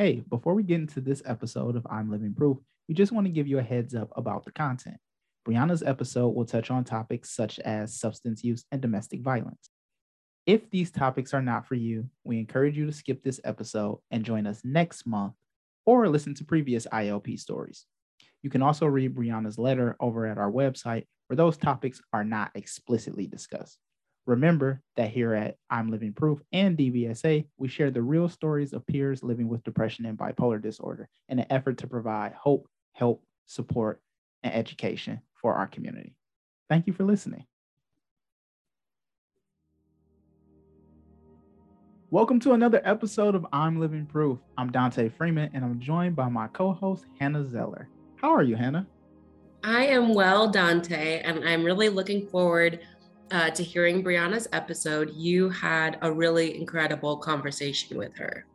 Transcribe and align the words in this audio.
Hey, 0.00 0.22
before 0.30 0.54
we 0.54 0.62
get 0.62 0.80
into 0.80 1.02
this 1.02 1.22
episode 1.26 1.76
of 1.76 1.86
I'm 1.90 2.10
Living 2.10 2.32
Proof, 2.32 2.56
we 2.88 2.94
just 2.94 3.12
want 3.12 3.26
to 3.26 3.30
give 3.30 3.46
you 3.46 3.58
a 3.58 3.62
heads 3.62 3.94
up 3.94 4.08
about 4.16 4.46
the 4.46 4.50
content. 4.50 4.96
Brianna's 5.46 5.82
episode 5.82 6.28
will 6.28 6.46
touch 6.46 6.70
on 6.70 6.84
topics 6.84 7.36
such 7.36 7.58
as 7.58 8.00
substance 8.00 8.42
use 8.42 8.64
and 8.72 8.80
domestic 8.80 9.20
violence. 9.20 9.68
If 10.46 10.70
these 10.70 10.90
topics 10.90 11.34
are 11.34 11.42
not 11.42 11.66
for 11.66 11.74
you, 11.74 12.08
we 12.24 12.38
encourage 12.38 12.78
you 12.78 12.86
to 12.86 12.92
skip 12.92 13.22
this 13.22 13.42
episode 13.44 13.98
and 14.10 14.24
join 14.24 14.46
us 14.46 14.62
next 14.64 15.06
month 15.06 15.34
or 15.84 16.08
listen 16.08 16.32
to 16.36 16.46
previous 16.46 16.86
ILP 16.86 17.38
stories. 17.38 17.84
You 18.42 18.48
can 18.48 18.62
also 18.62 18.86
read 18.86 19.14
Brianna's 19.14 19.58
letter 19.58 19.98
over 20.00 20.24
at 20.26 20.38
our 20.38 20.50
website 20.50 21.04
where 21.26 21.36
those 21.36 21.58
topics 21.58 22.00
are 22.14 22.24
not 22.24 22.52
explicitly 22.54 23.26
discussed. 23.26 23.78
Remember 24.26 24.82
that 24.96 25.10
here 25.10 25.32
at 25.32 25.56
I'm 25.70 25.90
Living 25.90 26.12
Proof 26.12 26.40
and 26.52 26.76
DBSA, 26.76 27.46
we 27.56 27.68
share 27.68 27.90
the 27.90 28.02
real 28.02 28.28
stories 28.28 28.74
of 28.74 28.86
peers 28.86 29.22
living 29.22 29.48
with 29.48 29.64
depression 29.64 30.04
and 30.04 30.18
bipolar 30.18 30.60
disorder 30.60 31.08
in 31.30 31.38
an 31.38 31.46
effort 31.48 31.78
to 31.78 31.86
provide 31.86 32.34
hope, 32.34 32.68
help, 32.92 33.24
support, 33.46 34.02
and 34.42 34.52
education 34.52 35.22
for 35.40 35.54
our 35.54 35.66
community. 35.66 36.14
Thank 36.68 36.86
you 36.86 36.92
for 36.92 37.04
listening. 37.04 37.46
Welcome 42.10 42.40
to 42.40 42.52
another 42.52 42.82
episode 42.84 43.34
of 43.34 43.46
I'm 43.54 43.80
Living 43.80 44.04
Proof. 44.04 44.38
I'm 44.58 44.70
Dante 44.70 45.08
Freeman, 45.08 45.50
and 45.54 45.64
I'm 45.64 45.80
joined 45.80 46.14
by 46.14 46.28
my 46.28 46.48
co 46.48 46.72
host, 46.72 47.06
Hannah 47.18 47.48
Zeller. 47.48 47.88
How 48.16 48.34
are 48.34 48.42
you, 48.42 48.54
Hannah? 48.54 48.86
I 49.64 49.86
am 49.86 50.12
well, 50.12 50.50
Dante, 50.50 51.20
and 51.22 51.42
I'm 51.48 51.64
really 51.64 51.88
looking 51.88 52.26
forward 52.26 52.80
uh, 53.30 53.50
to 53.50 53.62
hearing 53.62 54.02
Brianna's 54.02 54.48
episode. 54.52 55.12
You 55.14 55.48
had 55.50 55.98
a 56.02 56.12
really 56.12 56.56
incredible 56.56 57.16
conversation 57.16 57.96
with 57.96 58.16
her. 58.16 58.46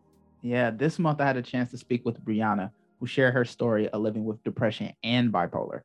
Yeah, 0.42 0.72
this 0.72 1.00
month 1.00 1.22
I 1.22 1.26
had 1.26 1.38
a 1.38 1.42
chance 1.42 1.72
to 1.72 1.78
speak 1.78 2.06
with 2.06 2.24
Brianna, 2.24 2.72
who 3.00 3.08
shared 3.08 3.34
her 3.34 3.46
story 3.46 3.90
of 3.90 4.02
living 4.02 4.26
with 4.26 4.44
depression 4.44 4.94
and 5.04 5.32
bipolar 5.32 5.82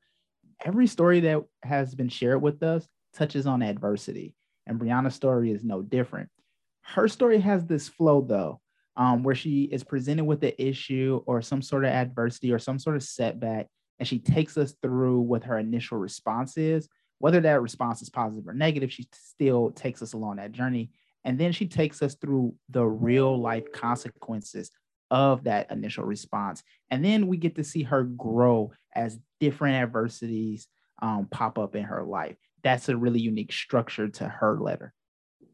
every 0.64 0.86
story 0.86 1.20
that 1.20 1.42
has 1.62 1.94
been 1.94 2.08
shared 2.08 2.42
with 2.42 2.62
us 2.62 2.86
touches 3.14 3.46
on 3.46 3.62
adversity, 3.62 4.34
and 4.66 4.78
Brianna's 4.78 5.14
story 5.14 5.50
is 5.50 5.64
no 5.64 5.82
different. 5.82 6.28
Her 6.82 7.08
story 7.08 7.40
has 7.40 7.64
this 7.64 7.88
flow, 7.88 8.20
though, 8.20 8.60
um, 8.96 9.22
where 9.22 9.34
she 9.34 9.64
is 9.64 9.84
presented 9.84 10.24
with 10.24 10.40
the 10.40 10.60
issue 10.62 11.22
or 11.26 11.42
some 11.42 11.62
sort 11.62 11.84
of 11.84 11.90
adversity 11.90 12.52
or 12.52 12.58
some 12.58 12.78
sort 12.78 12.96
of 12.96 13.02
setback, 13.02 13.68
and 13.98 14.06
she 14.06 14.18
takes 14.18 14.56
us 14.56 14.74
through 14.82 15.20
what 15.20 15.44
her 15.44 15.58
initial 15.58 15.98
response 15.98 16.56
is. 16.56 16.88
Whether 17.20 17.40
that 17.42 17.62
response 17.62 18.02
is 18.02 18.10
positive 18.10 18.48
or 18.48 18.54
negative, 18.54 18.90
she 18.90 19.06
still 19.12 19.70
takes 19.70 20.02
us 20.02 20.14
along 20.14 20.36
that 20.36 20.52
journey. 20.52 20.90
And 21.24 21.38
then 21.38 21.52
she 21.52 21.66
takes 21.66 22.02
us 22.02 22.14
through 22.14 22.54
the 22.70 22.84
real 22.84 23.38
life 23.38 23.70
consequences 23.72 24.70
of 25.10 25.44
that 25.44 25.70
initial 25.70 26.04
response. 26.04 26.62
And 26.90 27.04
then 27.04 27.26
we 27.26 27.36
get 27.36 27.56
to 27.56 27.64
see 27.64 27.82
her 27.82 28.04
grow 28.04 28.72
as 28.94 29.18
different 29.38 29.76
adversities 29.76 30.66
um, 31.02 31.28
pop 31.30 31.58
up 31.58 31.76
in 31.76 31.84
her 31.84 32.02
life. 32.02 32.36
That's 32.62 32.88
a 32.88 32.96
really 32.96 33.20
unique 33.20 33.52
structure 33.52 34.08
to 34.08 34.24
her 34.24 34.58
letter. 34.58 34.94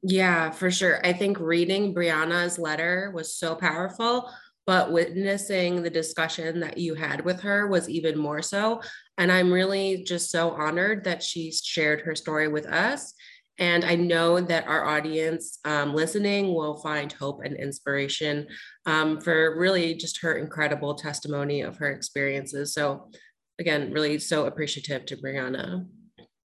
Yeah, 0.02 0.50
for 0.50 0.70
sure. 0.70 1.04
I 1.04 1.12
think 1.12 1.40
reading 1.40 1.94
Brianna's 1.94 2.58
letter 2.58 3.10
was 3.12 3.34
so 3.34 3.56
powerful, 3.56 4.30
but 4.66 4.92
witnessing 4.92 5.82
the 5.82 5.90
discussion 5.90 6.60
that 6.60 6.78
you 6.78 6.94
had 6.94 7.24
with 7.24 7.40
her 7.40 7.68
was 7.68 7.88
even 7.88 8.18
more 8.18 8.42
so. 8.42 8.80
And 9.18 9.30
I'm 9.30 9.52
really 9.52 10.02
just 10.02 10.30
so 10.30 10.50
honored 10.50 11.04
that 11.04 11.22
she 11.22 11.52
shared 11.52 12.00
her 12.02 12.14
story 12.14 12.48
with 12.48 12.66
us 12.66 13.14
and 13.58 13.84
I 13.84 13.94
know 13.94 14.38
that 14.40 14.66
our 14.66 14.84
audience 14.84 15.58
um, 15.64 15.94
listening 15.94 16.52
will 16.52 16.76
find 16.76 17.10
hope 17.10 17.40
and 17.42 17.56
inspiration 17.56 18.46
um, 18.84 19.20
for 19.20 19.58
really 19.58 19.94
just 19.94 20.20
her 20.20 20.34
incredible 20.34 20.94
testimony 20.94 21.62
of 21.62 21.78
her 21.78 21.90
experiences. 21.90 22.74
So, 22.74 23.10
again, 23.58 23.92
really 23.92 24.18
so 24.18 24.44
appreciative 24.44 25.06
to 25.06 25.16
Brianna. 25.16 25.86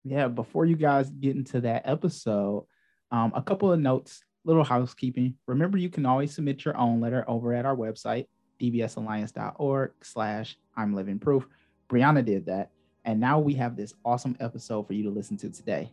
Yeah, 0.04 0.28
before 0.28 0.64
you 0.64 0.76
guys 0.76 1.10
get 1.10 1.34
into 1.34 1.60
that 1.62 1.82
episode, 1.86 2.66
um, 3.10 3.32
a 3.34 3.42
couple 3.42 3.72
of 3.72 3.80
notes, 3.80 4.20
little 4.44 4.64
housekeeping. 4.64 5.34
Remember, 5.46 5.78
you 5.78 5.88
can 5.88 6.06
always 6.06 6.34
submit 6.34 6.64
your 6.64 6.76
own 6.76 7.00
letter 7.00 7.24
over 7.28 7.52
at 7.54 7.66
our 7.66 7.76
website, 7.76 8.26
dbsalliance.org 8.60 9.92
slash 10.02 10.56
I'm 10.76 10.94
living 10.94 11.18
proof. 11.18 11.46
Brianna 11.88 12.24
did 12.24 12.46
that. 12.46 12.70
And 13.04 13.18
now 13.18 13.38
we 13.38 13.54
have 13.54 13.76
this 13.76 13.94
awesome 14.04 14.36
episode 14.40 14.86
for 14.86 14.92
you 14.92 15.02
to 15.04 15.10
listen 15.10 15.36
to 15.38 15.50
today. 15.50 15.90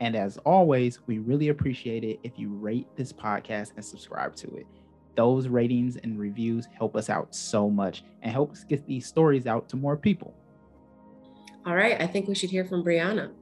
And 0.00 0.16
as 0.16 0.36
always, 0.38 1.00
we 1.06 1.18
really 1.18 1.48
appreciate 1.48 2.04
it 2.04 2.18
if 2.22 2.38
you 2.38 2.50
rate 2.50 2.86
this 2.96 3.12
podcast 3.12 3.72
and 3.76 3.84
subscribe 3.84 4.34
to 4.36 4.56
it. 4.56 4.66
Those 5.16 5.48
ratings 5.48 5.96
and 5.96 6.18
reviews 6.18 6.68
help 6.76 6.96
us 6.96 7.08
out 7.08 7.34
so 7.34 7.70
much 7.70 8.04
and 8.22 8.30
help 8.30 8.52
us 8.52 8.64
get 8.64 8.86
these 8.86 9.06
stories 9.06 9.46
out 9.46 9.68
to 9.70 9.76
more 9.76 9.96
people. 9.96 10.34
All 11.64 11.74
right, 11.74 12.00
I 12.00 12.06
think 12.06 12.28
we 12.28 12.34
should 12.34 12.50
hear 12.50 12.64
from 12.64 12.84
Brianna. 12.84 13.32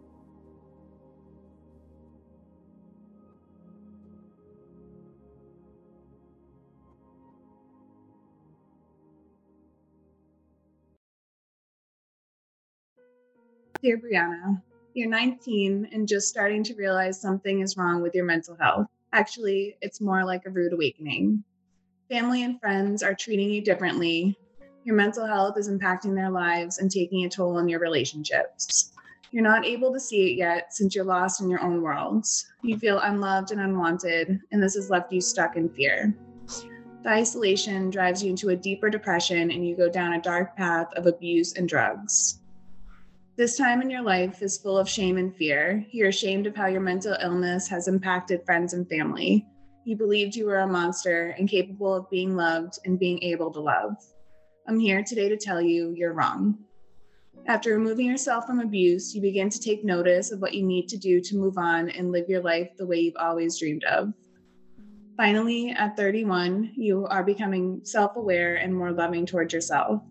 Dear 13.84 13.98
Brianna, 13.98 14.62
you're 14.94 15.10
19 15.10 15.90
and 15.92 16.08
just 16.08 16.28
starting 16.28 16.64
to 16.64 16.74
realize 16.74 17.20
something 17.20 17.60
is 17.60 17.76
wrong 17.76 18.00
with 18.00 18.14
your 18.14 18.24
mental 18.24 18.56
health. 18.58 18.86
Actually, 19.12 19.76
it's 19.82 20.00
more 20.00 20.24
like 20.24 20.46
a 20.46 20.50
rude 20.50 20.72
awakening. 20.72 21.44
Family 22.08 22.44
and 22.44 22.58
friends 22.58 23.02
are 23.02 23.12
treating 23.12 23.50
you 23.50 23.60
differently. 23.60 24.38
Your 24.84 24.96
mental 24.96 25.26
health 25.26 25.58
is 25.58 25.68
impacting 25.68 26.14
their 26.14 26.30
lives 26.30 26.78
and 26.78 26.90
taking 26.90 27.26
a 27.26 27.28
toll 27.28 27.58
on 27.58 27.68
your 27.68 27.78
relationships. 27.78 28.90
You're 29.32 29.42
not 29.42 29.66
able 29.66 29.92
to 29.92 30.00
see 30.00 30.32
it 30.32 30.38
yet 30.38 30.72
since 30.72 30.94
you're 30.94 31.04
lost 31.04 31.42
in 31.42 31.50
your 31.50 31.60
own 31.60 31.82
world. 31.82 32.24
You 32.62 32.78
feel 32.78 33.00
unloved 33.00 33.50
and 33.50 33.60
unwanted, 33.60 34.40
and 34.50 34.62
this 34.62 34.76
has 34.76 34.88
left 34.88 35.12
you 35.12 35.20
stuck 35.20 35.56
in 35.56 35.68
fear. 35.68 36.16
The 37.02 37.10
isolation 37.10 37.90
drives 37.90 38.24
you 38.24 38.30
into 38.30 38.48
a 38.48 38.56
deeper 38.56 38.88
depression, 38.88 39.50
and 39.50 39.68
you 39.68 39.76
go 39.76 39.90
down 39.90 40.14
a 40.14 40.22
dark 40.22 40.56
path 40.56 40.88
of 40.96 41.06
abuse 41.06 41.52
and 41.52 41.68
drugs. 41.68 42.40
This 43.36 43.56
time 43.56 43.82
in 43.82 43.90
your 43.90 44.02
life 44.02 44.42
is 44.42 44.58
full 44.58 44.78
of 44.78 44.88
shame 44.88 45.18
and 45.18 45.34
fear. 45.34 45.84
You're 45.90 46.10
ashamed 46.10 46.46
of 46.46 46.54
how 46.54 46.66
your 46.66 46.80
mental 46.80 47.16
illness 47.20 47.66
has 47.66 47.88
impacted 47.88 48.44
friends 48.46 48.74
and 48.74 48.88
family. 48.88 49.44
You 49.84 49.96
believed 49.96 50.36
you 50.36 50.46
were 50.46 50.60
a 50.60 50.68
monster, 50.68 51.34
incapable 51.36 51.92
of 51.92 52.08
being 52.10 52.36
loved 52.36 52.78
and 52.84 52.96
being 52.96 53.20
able 53.24 53.50
to 53.50 53.58
love. 53.58 53.96
I'm 54.68 54.78
here 54.78 55.02
today 55.02 55.28
to 55.28 55.36
tell 55.36 55.60
you 55.60 55.92
you're 55.96 56.12
wrong. 56.12 56.58
After 57.46 57.72
removing 57.72 58.06
yourself 58.06 58.46
from 58.46 58.60
abuse, 58.60 59.16
you 59.16 59.20
begin 59.20 59.50
to 59.50 59.58
take 59.58 59.84
notice 59.84 60.30
of 60.30 60.40
what 60.40 60.54
you 60.54 60.62
need 60.62 60.88
to 60.90 60.96
do 60.96 61.20
to 61.20 61.36
move 61.36 61.58
on 61.58 61.90
and 61.90 62.12
live 62.12 62.28
your 62.28 62.40
life 62.40 62.70
the 62.76 62.86
way 62.86 63.00
you've 63.00 63.16
always 63.18 63.58
dreamed 63.58 63.82
of. 63.82 64.14
Finally, 65.16 65.70
at 65.70 65.96
31, 65.96 66.70
you 66.76 67.04
are 67.06 67.24
becoming 67.24 67.80
self 67.82 68.14
aware 68.14 68.54
and 68.54 68.72
more 68.72 68.92
loving 68.92 69.26
towards 69.26 69.52
yourself. 69.52 70.02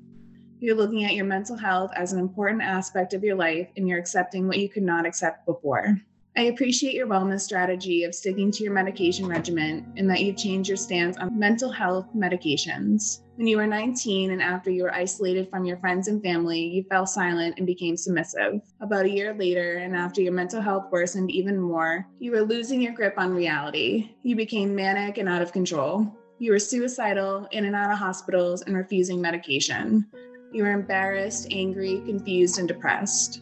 You're 0.63 0.77
looking 0.77 1.03
at 1.03 1.13
your 1.13 1.25
mental 1.25 1.57
health 1.57 1.91
as 1.93 2.13
an 2.13 2.19
important 2.19 2.61
aspect 2.61 3.13
of 3.13 3.21
your 3.21 3.35
life 3.35 3.67
and 3.75 3.85
you're 3.85 3.99
accepting 3.99 4.47
what 4.47 4.59
you 4.59 4.69
could 4.69 4.83
not 4.83 5.05
accept 5.05 5.45
before. 5.45 5.99
I 6.37 6.43
appreciate 6.43 6.93
your 6.93 7.05
wellness 7.05 7.41
strategy 7.41 8.05
of 8.05 8.15
sticking 8.15 8.49
to 8.51 8.63
your 8.63 8.71
medication 8.71 9.27
regimen 9.27 9.91
and 9.97 10.09
that 10.09 10.21
you've 10.21 10.37
changed 10.37 10.69
your 10.69 10.77
stance 10.77 11.17
on 11.17 11.37
mental 11.37 11.69
health 11.69 12.07
medications. 12.15 13.23
When 13.35 13.45
you 13.45 13.57
were 13.57 13.67
19 13.67 14.31
and 14.31 14.41
after 14.41 14.71
you 14.71 14.83
were 14.83 14.93
isolated 14.93 15.49
from 15.49 15.65
your 15.65 15.75
friends 15.79 16.07
and 16.07 16.23
family, 16.23 16.61
you 16.61 16.83
fell 16.83 17.05
silent 17.05 17.55
and 17.57 17.67
became 17.67 17.97
submissive. 17.97 18.61
About 18.79 19.03
a 19.03 19.11
year 19.11 19.33
later, 19.33 19.79
and 19.79 19.97
after 19.97 20.21
your 20.21 20.31
mental 20.31 20.61
health 20.61 20.85
worsened 20.93 21.29
even 21.29 21.59
more, 21.59 22.07
you 22.19 22.31
were 22.31 22.41
losing 22.41 22.81
your 22.81 22.93
grip 22.93 23.15
on 23.17 23.35
reality. 23.35 24.11
You 24.23 24.37
became 24.37 24.73
manic 24.73 25.17
and 25.17 25.27
out 25.27 25.41
of 25.41 25.51
control. 25.51 26.09
You 26.39 26.53
were 26.53 26.59
suicidal, 26.59 27.49
in 27.51 27.65
and 27.65 27.75
out 27.75 27.91
of 27.91 27.97
hospitals, 27.97 28.61
and 28.61 28.77
refusing 28.77 29.19
medication. 29.19 30.07
You 30.53 30.63
were 30.63 30.71
embarrassed, 30.71 31.47
angry, 31.49 32.03
confused, 32.05 32.59
and 32.59 32.67
depressed. 32.67 33.41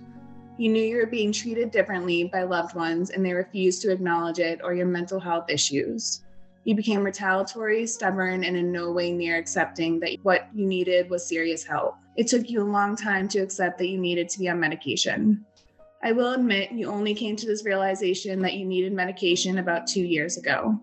You 0.58 0.70
knew 0.70 0.82
you 0.82 0.96
were 0.96 1.08
being 1.08 1.34
treated 1.34 1.70
differently 1.70 2.24
by 2.24 2.44
loved 2.44 2.74
ones 2.74 3.10
and 3.10 3.26
they 3.26 3.34
refused 3.34 3.82
to 3.82 3.92
acknowledge 3.92 4.40
it 4.40 4.62
or 4.64 4.74
your 4.74 4.86
mental 4.86 5.20
health 5.20 5.50
issues. 5.50 6.22
You 6.64 6.74
became 6.74 7.04
retaliatory, 7.04 7.86
stubborn, 7.86 8.46
and 8.46 8.56
in 8.56 8.72
no 8.72 8.92
way 8.92 9.12
near 9.12 9.36
accepting 9.36 10.00
that 10.00 10.20
what 10.24 10.48
you 10.54 10.66
needed 10.66 11.10
was 11.10 11.28
serious 11.28 11.66
help. 11.66 11.96
It 12.16 12.28
took 12.28 12.50
you 12.50 12.62
a 12.62 12.64
long 12.64 12.96
time 12.96 13.28
to 13.30 13.40
accept 13.40 13.78
that 13.80 13.90
you 13.90 13.98
needed 13.98 14.30
to 14.30 14.40
be 14.40 14.48
on 14.48 14.62
medication. 14.62 15.46
I 16.02 16.14
will 16.14 16.32
admit 16.32 16.72
you 16.72 16.88
only 16.88 17.14
came 17.14 17.36
to 17.36 17.46
this 17.46 17.66
realization 17.66 18.42
that 18.44 18.54
you 18.54 18.66
needed 18.66 18.94
medication 18.94 19.58
about 19.58 19.86
two 19.86 20.04
years 20.04 20.38
ago. 20.38 20.80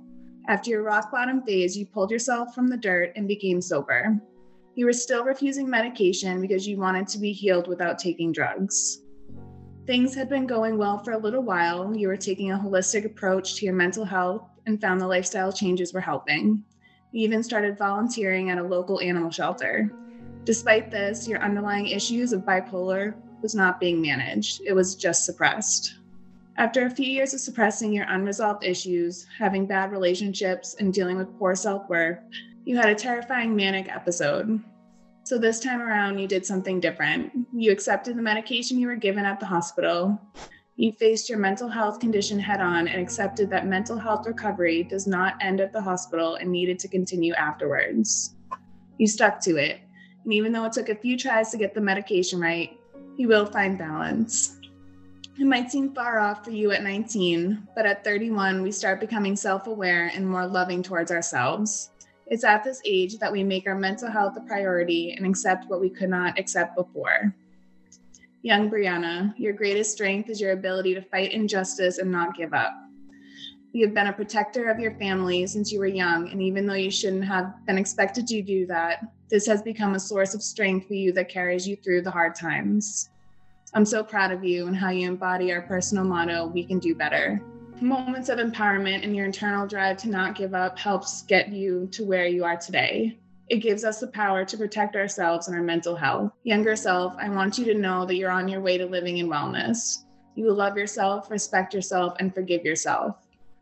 After 0.47 0.71
your 0.71 0.83
rock 0.83 1.11
bottom 1.11 1.41
phase, 1.43 1.77
you 1.77 1.87
pulled 1.87 2.11
yourself 2.11 2.55
from 2.55 2.69
the 2.69 2.77
dirt 2.77 3.13
and 3.17 3.27
became 3.27 3.63
sober. 3.63 4.21
You 4.79 4.87
were 4.87 4.93
still 4.93 5.25
refusing 5.25 5.69
medication 5.69 6.41
because 6.41 6.69
you 6.69 6.77
wanted 6.77 7.09
to 7.09 7.19
be 7.19 7.33
healed 7.33 7.67
without 7.67 7.99
taking 7.99 8.31
drugs. 8.31 9.03
Things 9.89 10.15
had 10.15 10.29
been 10.29 10.47
going 10.47 10.79
well 10.79 10.99
for 11.03 11.15
a 11.15 11.19
little 11.19 11.43
while. 11.43 11.97
You 11.97 12.07
were 12.07 12.17
taking 12.17 12.53
a 12.53 12.57
holistic 12.57 13.05
approach 13.05 13.57
to 13.57 13.65
your 13.65 13.75
mental 13.75 14.05
health 14.05 14.49
and 14.67 14.81
found 14.81 15.01
the 15.01 15.09
lifestyle 15.09 15.53
changes 15.53 15.93
were 15.93 16.01
helping. 16.01 16.63
You 17.11 17.25
even 17.25 17.43
started 17.43 17.77
volunteering 17.77 18.51
at 18.51 18.59
a 18.59 18.63
local 18.63 19.01
animal 19.01 19.33
shelter. 19.33 19.91
Despite 20.45 20.93
this, 20.93 21.27
your 21.27 21.43
underlying 21.43 21.89
issues 21.89 22.33
of 22.33 22.43
bipolar 22.43 23.17
was 23.43 23.57
not 23.57 23.81
being 23.81 24.01
managed, 24.01 24.61
it 24.65 24.75
was 24.75 24.95
just 24.95 25.25
suppressed. 25.25 25.97
After 26.57 26.87
a 26.87 26.91
few 26.91 27.07
years 27.07 27.35
of 27.35 27.41
suppressing 27.41 27.93
your 27.93 28.07
unresolved 28.09 28.65
issues, 28.65 29.27
having 29.37 29.67
bad 29.67 29.91
relationships, 29.91 30.77
and 30.79 30.95
dealing 30.95 31.17
with 31.17 31.37
poor 31.37 31.57
self 31.57 31.89
worth, 31.89 32.21
you 32.69 32.77
had 32.77 32.91
a 32.91 32.95
terrifying 32.95 33.57
manic 33.57 33.89
episode. 33.89 34.63
So 35.25 35.39
this 35.39 35.59
time 35.59 35.81
around, 35.81 36.19
you 36.19 36.29
did 36.29 36.45
something 36.45 36.81
different. 36.81 37.33
You 37.51 37.73
accepted 37.73 38.15
the 38.15 38.21
medication 38.21 38.79
you 38.79 38.89
were 38.89 38.95
given 38.95 39.25
at 39.25 39.41
the 39.41 39.47
hospital. 39.47 40.21
You 40.77 40.93
faced 40.93 41.31
your 41.31 41.39
mental 41.39 41.71
health 41.71 41.99
condition 41.99 42.39
head 42.39 42.61
on 42.61 42.87
and 42.87 43.01
accepted 43.01 43.49
that 43.49 43.67
mental 43.67 43.97
health 43.97 44.27
recovery 44.27 44.83
does 44.83 45.07
not 45.07 45.39
end 45.41 45.63
at 45.63 45.73
the 45.73 45.81
hospital 45.81 46.35
and 46.35 46.53
needed 46.53 46.79
to 46.81 46.89
continue 46.89 47.33
afterwards. 47.33 48.35
You 48.99 49.07
stuck 49.07 49.41
to 49.45 49.57
it, 49.57 49.81
and 50.25 50.35
even 50.35 50.53
though 50.53 50.67
it 50.67 50.73
took 50.73 50.91
a 50.91 50.95
few 50.95 51.17
tries 51.17 51.51
to 51.53 51.57
get 51.57 51.73
the 51.73 51.81
medication 51.81 52.39
right, 52.39 52.79
you 53.17 53.29
will 53.29 53.47
find 53.47 53.79
balance. 53.79 54.59
It 55.39 55.47
might 55.47 55.71
seem 55.71 55.95
far 55.95 56.19
off 56.19 56.45
for 56.45 56.51
you 56.51 56.73
at 56.73 56.83
19, 56.83 57.69
but 57.75 57.87
at 57.87 58.05
31, 58.05 58.61
we 58.61 58.71
start 58.73 59.01
becoming 59.01 59.37
self 59.37 59.67
aware 59.69 60.13
and 60.15 60.29
more 60.29 60.47
loving 60.47 60.83
towards 60.83 61.11
ourselves. 61.11 61.93
It's 62.31 62.45
at 62.45 62.63
this 62.63 62.83
age 62.85 63.19
that 63.19 63.33
we 63.33 63.43
make 63.43 63.67
our 63.67 63.75
mental 63.75 64.11
health 64.11 64.37
a 64.37 64.41
priority 64.41 65.13
and 65.17 65.27
accept 65.27 65.69
what 65.69 65.81
we 65.81 65.89
could 65.89 66.11
not 66.11 66.39
accept 66.39 66.77
before. 66.77 67.35
Young 68.43 68.71
Brianna, 68.71 69.33
your 69.39 69.55
greatest 69.55 69.93
strength 69.93 70.29
is 70.29 70.41
your 70.41 70.53
ability 70.53 70.95
to 70.95 71.03
fight 71.03 71.33
injustice 71.33 71.99
and 71.99 72.11
not 72.11 72.37
give 72.37 72.53
up. 72.53 72.73
You 73.73 73.87
have 73.87 73.95
been 73.95 74.07
a 74.09 74.13
protector 74.13 74.69
of 74.69 74.79
your 74.79 74.95
family 74.97 75.47
since 75.47 75.73
you 75.73 75.79
were 75.79 75.87
young, 75.87 76.31
and 76.31 76.43
even 76.43 76.67
though 76.67 76.75
you 76.75 76.91
shouldn't 76.91 77.25
have 77.25 77.55
been 77.67 77.79
expected 77.79 78.27
to 78.27 78.43
do 78.43 78.67
that, 78.67 79.05
this 79.31 79.47
has 79.47 79.63
become 79.63 79.95
a 79.95 80.01
source 80.01 80.35
of 80.35 80.43
strength 80.43 80.87
for 80.87 80.95
you 80.95 81.13
that 81.13 81.29
carries 81.29 81.67
you 81.67 81.77
through 81.77 82.03
the 82.03 82.11
hard 82.11 82.35
times. 82.35 83.11
I'm 83.75 83.85
so 83.85 84.03
proud 84.03 84.33
of 84.33 84.45
you 84.45 84.67
and 84.67 84.77
how 84.77 84.91
you 84.91 85.09
embody 85.09 85.53
our 85.53 85.63
personal 85.63 86.05
motto, 86.05 86.47
We 86.47 86.65
Can 86.65 86.79
Do 86.79 86.95
Better. 86.95 87.43
Moments 87.81 88.29
of 88.29 88.41
empowerment 88.41 89.05
and 89.05 89.15
your 89.15 89.25
internal 89.25 89.65
drive 89.65 89.99
to 89.99 90.09
not 90.09 90.35
give 90.35 90.53
up 90.53 90.77
helps 90.77 91.23
get 91.23 91.51
you 91.51 91.87
to 91.93 92.05
where 92.05 92.27
you 92.27 92.43
are 92.43 92.57
today. 92.57 93.17
It 93.49 93.59
gives 93.59 93.85
us 93.85 94.01
the 94.01 94.09
power 94.09 94.45
to 94.45 94.57
protect 94.59 94.97
ourselves 94.97 95.47
and 95.47 95.57
our 95.57 95.63
mental 95.63 95.95
health. 95.95 96.33
Younger 96.43 96.75
self, 96.75 97.15
I 97.21 97.29
want 97.29 97.57
you 97.57 97.65
to 97.67 97.75
know 97.75 98.05
that 98.05 98.17
you're 98.17 98.33
on 98.33 98.49
your 98.49 98.61
way 98.61 98.79
to 98.79 98.87
living 98.87 99.19
in 99.19 99.29
wellness. 99.29 100.05
You 100.35 100.47
will 100.47 100.57
love 100.57 100.77
yourself, 100.77 101.31
respect 101.31 101.73
yourself, 101.73 102.17
and 102.19 102.35
forgive 102.35 102.65
yourself. 102.65 103.17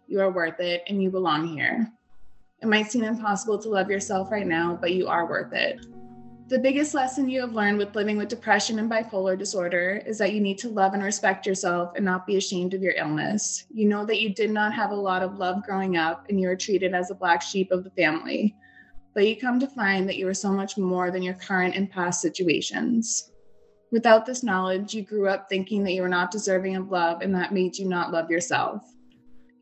You 0.06 0.20
are 0.20 0.30
worth 0.30 0.60
it 0.60 0.84
and 0.88 1.02
you 1.02 1.10
belong 1.10 1.48
here. 1.48 1.92
It 2.62 2.68
might 2.68 2.90
seem 2.90 3.04
impossible 3.04 3.58
to 3.58 3.68
love 3.68 3.90
yourself 3.90 4.32
right 4.32 4.46
now, 4.46 4.78
but 4.80 4.94
you 4.94 5.08
are 5.08 5.28
worth 5.28 5.52
it. 5.52 5.84
The 6.48 6.58
biggest 6.58 6.94
lesson 6.94 7.28
you 7.28 7.40
have 7.40 7.54
learned 7.54 7.78
with 7.78 7.94
living 7.94 8.16
with 8.16 8.28
depression 8.28 8.78
and 8.78 8.90
bipolar 8.90 9.36
disorder 9.36 10.00
is 10.06 10.18
that 10.18 10.32
you 10.32 10.40
need 10.40 10.58
to 10.58 10.68
love 10.68 10.94
and 10.94 11.02
respect 11.02 11.44
yourself 11.44 11.92
and 11.96 12.04
not 12.04 12.26
be 12.26 12.36
ashamed 12.36 12.72
of 12.72 12.82
your 12.82 12.94
illness. 12.94 13.64
You 13.68 13.88
know 13.88 14.06
that 14.06 14.20
you 14.20 14.32
did 14.32 14.50
not 14.50 14.72
have 14.74 14.92
a 14.92 14.94
lot 14.94 15.22
of 15.22 15.38
love 15.38 15.64
growing 15.64 15.96
up 15.96 16.26
and 16.28 16.40
you 16.40 16.48
were 16.48 16.56
treated 16.56 16.94
as 16.94 17.10
a 17.10 17.16
black 17.16 17.42
sheep 17.42 17.72
of 17.72 17.82
the 17.82 17.90
family 17.90 18.54
but 19.16 19.26
you 19.26 19.34
come 19.34 19.58
to 19.58 19.66
find 19.66 20.06
that 20.06 20.18
you 20.18 20.28
are 20.28 20.34
so 20.34 20.52
much 20.52 20.76
more 20.76 21.10
than 21.10 21.22
your 21.22 21.32
current 21.32 21.74
and 21.74 21.90
past 21.90 22.20
situations. 22.20 23.32
Without 23.90 24.26
this 24.26 24.42
knowledge, 24.42 24.92
you 24.92 25.00
grew 25.00 25.26
up 25.26 25.48
thinking 25.48 25.82
that 25.82 25.92
you 25.92 26.02
were 26.02 26.08
not 26.08 26.30
deserving 26.30 26.76
of 26.76 26.90
love, 26.90 27.22
and 27.22 27.34
that 27.34 27.54
made 27.54 27.78
you 27.78 27.88
not 27.88 28.12
love 28.12 28.30
yourself. 28.30 28.82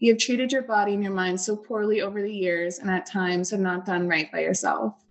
You 0.00 0.12
have 0.12 0.18
treated 0.18 0.50
your 0.50 0.62
body 0.62 0.94
and 0.94 1.04
your 1.04 1.12
mind 1.12 1.40
so 1.40 1.54
poorly 1.54 2.00
over 2.00 2.20
the 2.20 2.34
years, 2.34 2.80
and 2.80 2.90
at 2.90 3.06
times 3.06 3.52
have 3.52 3.60
not 3.60 3.86
done 3.86 4.08
right 4.08 4.30
by 4.32 4.40
yourself. 4.40 5.03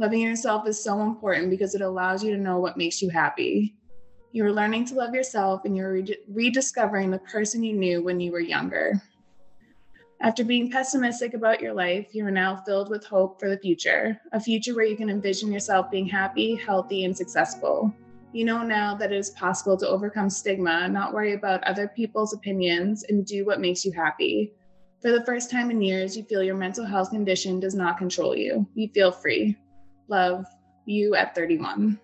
Loving 0.00 0.20
yourself 0.20 0.68
is 0.68 0.82
so 0.82 1.02
important 1.02 1.50
because 1.50 1.74
it 1.74 1.80
allows 1.80 2.22
you 2.22 2.30
to 2.30 2.40
know 2.40 2.60
what 2.60 2.76
makes 2.76 3.02
you 3.02 3.10
happy. 3.10 3.74
You 4.30 4.44
are 4.44 4.52
learning 4.52 4.84
to 4.86 4.94
love 4.94 5.12
yourself, 5.12 5.64
and 5.64 5.76
you're 5.76 6.04
rediscovering 6.28 7.10
the 7.10 7.18
person 7.18 7.64
you 7.64 7.72
knew 7.72 8.04
when 8.04 8.20
you 8.20 8.30
were 8.30 8.38
younger. 8.38 9.02
After 10.20 10.44
being 10.44 10.70
pessimistic 10.70 11.34
about 11.34 11.60
your 11.60 11.74
life, 11.74 12.08
you 12.12 12.24
are 12.24 12.30
now 12.30 12.62
filled 12.64 12.90
with 12.90 13.04
hope 13.06 13.40
for 13.40 13.48
the 13.48 13.58
future, 13.58 14.20
a 14.32 14.38
future 14.38 14.76
where 14.76 14.84
you 14.84 14.96
can 14.96 15.10
envision 15.10 15.50
yourself 15.50 15.90
being 15.90 16.06
happy, 16.06 16.54
healthy, 16.54 17.04
and 17.04 17.16
successful. 17.16 17.92
You 18.32 18.44
know 18.44 18.62
now 18.62 18.94
that 18.94 19.10
it 19.10 19.18
is 19.18 19.30
possible 19.30 19.76
to 19.78 19.88
overcome 19.88 20.30
stigma, 20.30 20.88
not 20.88 21.12
worry 21.12 21.32
about 21.32 21.64
other 21.64 21.88
people's 21.88 22.32
opinions, 22.32 23.02
and 23.08 23.26
do 23.26 23.44
what 23.44 23.60
makes 23.60 23.84
you 23.84 23.90
happy. 23.90 24.52
For 25.02 25.10
the 25.10 25.24
first 25.24 25.50
time 25.50 25.72
in 25.72 25.82
years, 25.82 26.16
you 26.16 26.22
feel 26.22 26.44
your 26.44 26.56
mental 26.56 26.84
health 26.84 27.10
condition 27.10 27.58
does 27.58 27.74
not 27.74 27.98
control 27.98 28.36
you. 28.36 28.68
You 28.74 28.88
feel 28.94 29.10
free. 29.10 29.56
Love, 30.08 30.46
you 30.86 31.14
at 31.14 31.34
31. 31.34 32.00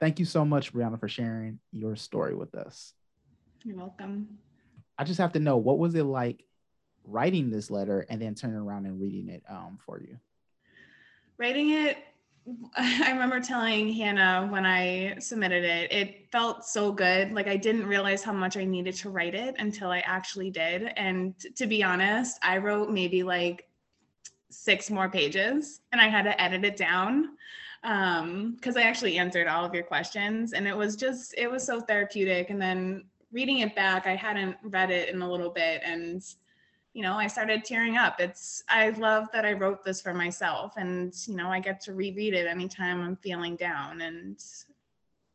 Thank 0.00 0.20
you 0.20 0.24
so 0.24 0.44
much, 0.44 0.72
Brianna, 0.72 0.98
for 1.00 1.08
sharing 1.08 1.58
your 1.72 1.96
story 1.96 2.34
with 2.34 2.54
us. 2.54 2.94
You're 3.64 3.76
welcome. 3.76 4.38
I 4.98 5.04
just 5.04 5.18
have 5.18 5.32
to 5.32 5.40
know 5.40 5.56
what 5.56 5.78
was 5.78 5.94
it 5.94 6.04
like 6.04 6.44
writing 7.04 7.50
this 7.50 7.70
letter 7.70 8.04
and 8.08 8.20
then 8.20 8.34
turning 8.34 8.56
around 8.56 8.86
and 8.86 9.00
reading 9.00 9.28
it 9.28 9.42
um, 9.48 9.78
for 9.84 10.00
you? 10.00 10.18
Writing 11.38 11.70
it, 11.70 11.98
I 12.76 13.12
remember 13.12 13.40
telling 13.40 13.92
Hannah 13.92 14.48
when 14.50 14.66
I 14.66 15.16
submitted 15.18 15.64
it, 15.64 15.92
it 15.92 16.28
felt 16.32 16.64
so 16.64 16.90
good. 16.90 17.32
Like 17.32 17.46
I 17.46 17.56
didn't 17.56 17.86
realize 17.86 18.22
how 18.22 18.32
much 18.32 18.56
I 18.56 18.64
needed 18.64 18.94
to 18.96 19.10
write 19.10 19.34
it 19.34 19.54
until 19.58 19.90
I 19.90 20.00
actually 20.00 20.50
did. 20.50 20.92
And 20.96 21.34
to 21.56 21.66
be 21.66 21.82
honest, 21.82 22.38
I 22.42 22.58
wrote 22.58 22.90
maybe 22.90 23.22
like 23.22 23.68
six 24.50 24.90
more 24.90 25.08
pages 25.08 25.80
and 25.92 26.00
I 26.00 26.08
had 26.08 26.22
to 26.22 26.40
edit 26.40 26.64
it 26.64 26.76
down 26.76 27.30
um 27.84 28.54
because 28.56 28.76
i 28.76 28.82
actually 28.82 29.18
answered 29.18 29.46
all 29.46 29.64
of 29.64 29.72
your 29.72 29.84
questions 29.84 30.52
and 30.52 30.66
it 30.66 30.76
was 30.76 30.96
just 30.96 31.32
it 31.38 31.48
was 31.48 31.64
so 31.64 31.80
therapeutic 31.80 32.50
and 32.50 32.60
then 32.60 33.04
reading 33.32 33.60
it 33.60 33.74
back 33.74 34.06
i 34.06 34.14
hadn't 34.14 34.56
read 34.62 34.90
it 34.90 35.08
in 35.08 35.22
a 35.22 35.30
little 35.30 35.50
bit 35.50 35.82
and 35.84 36.22
you 36.94 37.02
know 37.02 37.14
i 37.14 37.26
started 37.26 37.64
tearing 37.64 37.96
up. 37.96 38.20
It's 38.20 38.62
i 38.68 38.90
love 38.90 39.28
that 39.32 39.44
i 39.44 39.52
wrote 39.52 39.84
this 39.84 40.00
for 40.00 40.14
myself 40.14 40.74
and 40.76 41.14
you 41.26 41.36
know 41.36 41.48
i 41.48 41.60
get 41.60 41.80
to 41.82 41.94
reread 41.94 42.34
it 42.34 42.46
anytime 42.46 43.02
i'm 43.02 43.16
feeling 43.16 43.56
down 43.56 44.00
and 44.00 44.42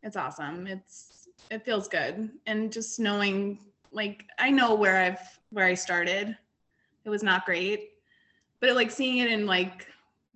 it's 0.01 0.17
awesome. 0.17 0.67
It's 0.67 1.29
it 1.49 1.63
feels 1.63 1.87
good. 1.87 2.31
And 2.45 2.71
just 2.71 2.99
knowing 2.99 3.59
like 3.91 4.25
i 4.39 4.49
know 4.49 4.73
where 4.75 4.97
i've 4.97 5.39
where 5.51 5.65
i 5.65 5.73
started. 5.73 6.35
It 7.05 7.09
was 7.09 7.23
not 7.23 7.45
great 7.45 7.91
but 8.63 8.69
it, 8.69 8.75
like 8.75 8.91
seeing 8.91 9.17
it 9.17 9.29
in 9.29 9.45
like 9.45 9.87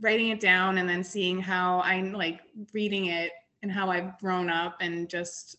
writing 0.02 0.32
it 0.32 0.42
down 0.42 0.80
and 0.80 0.90
then 0.90 1.02
seeing 1.02 1.40
how 1.40 1.80
I'm 1.80 2.12
like 2.12 2.42
reading 2.74 3.06
it 3.06 3.32
and 3.64 3.72
how 3.72 3.90
I've 3.90 4.20
grown 4.20 4.50
up 4.50 4.78
and 4.82 5.08
just 5.08 5.56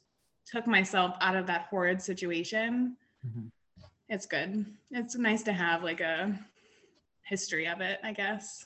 took 0.51 0.67
myself 0.67 1.15
out 1.21 1.37
of 1.37 1.47
that 1.47 1.67
horrid 1.71 2.01
situation. 2.01 2.97
Mm-hmm. 3.27 3.49
It's 4.09 4.27
good. 4.27 4.67
It's 4.91 5.17
nice 5.17 5.43
to 5.45 5.53
have 5.53 5.83
like 5.83 6.01
a 6.01 6.39
history 7.25 7.67
of 7.67 7.81
it, 7.81 8.01
I 8.03 8.13
guess. 8.13 8.65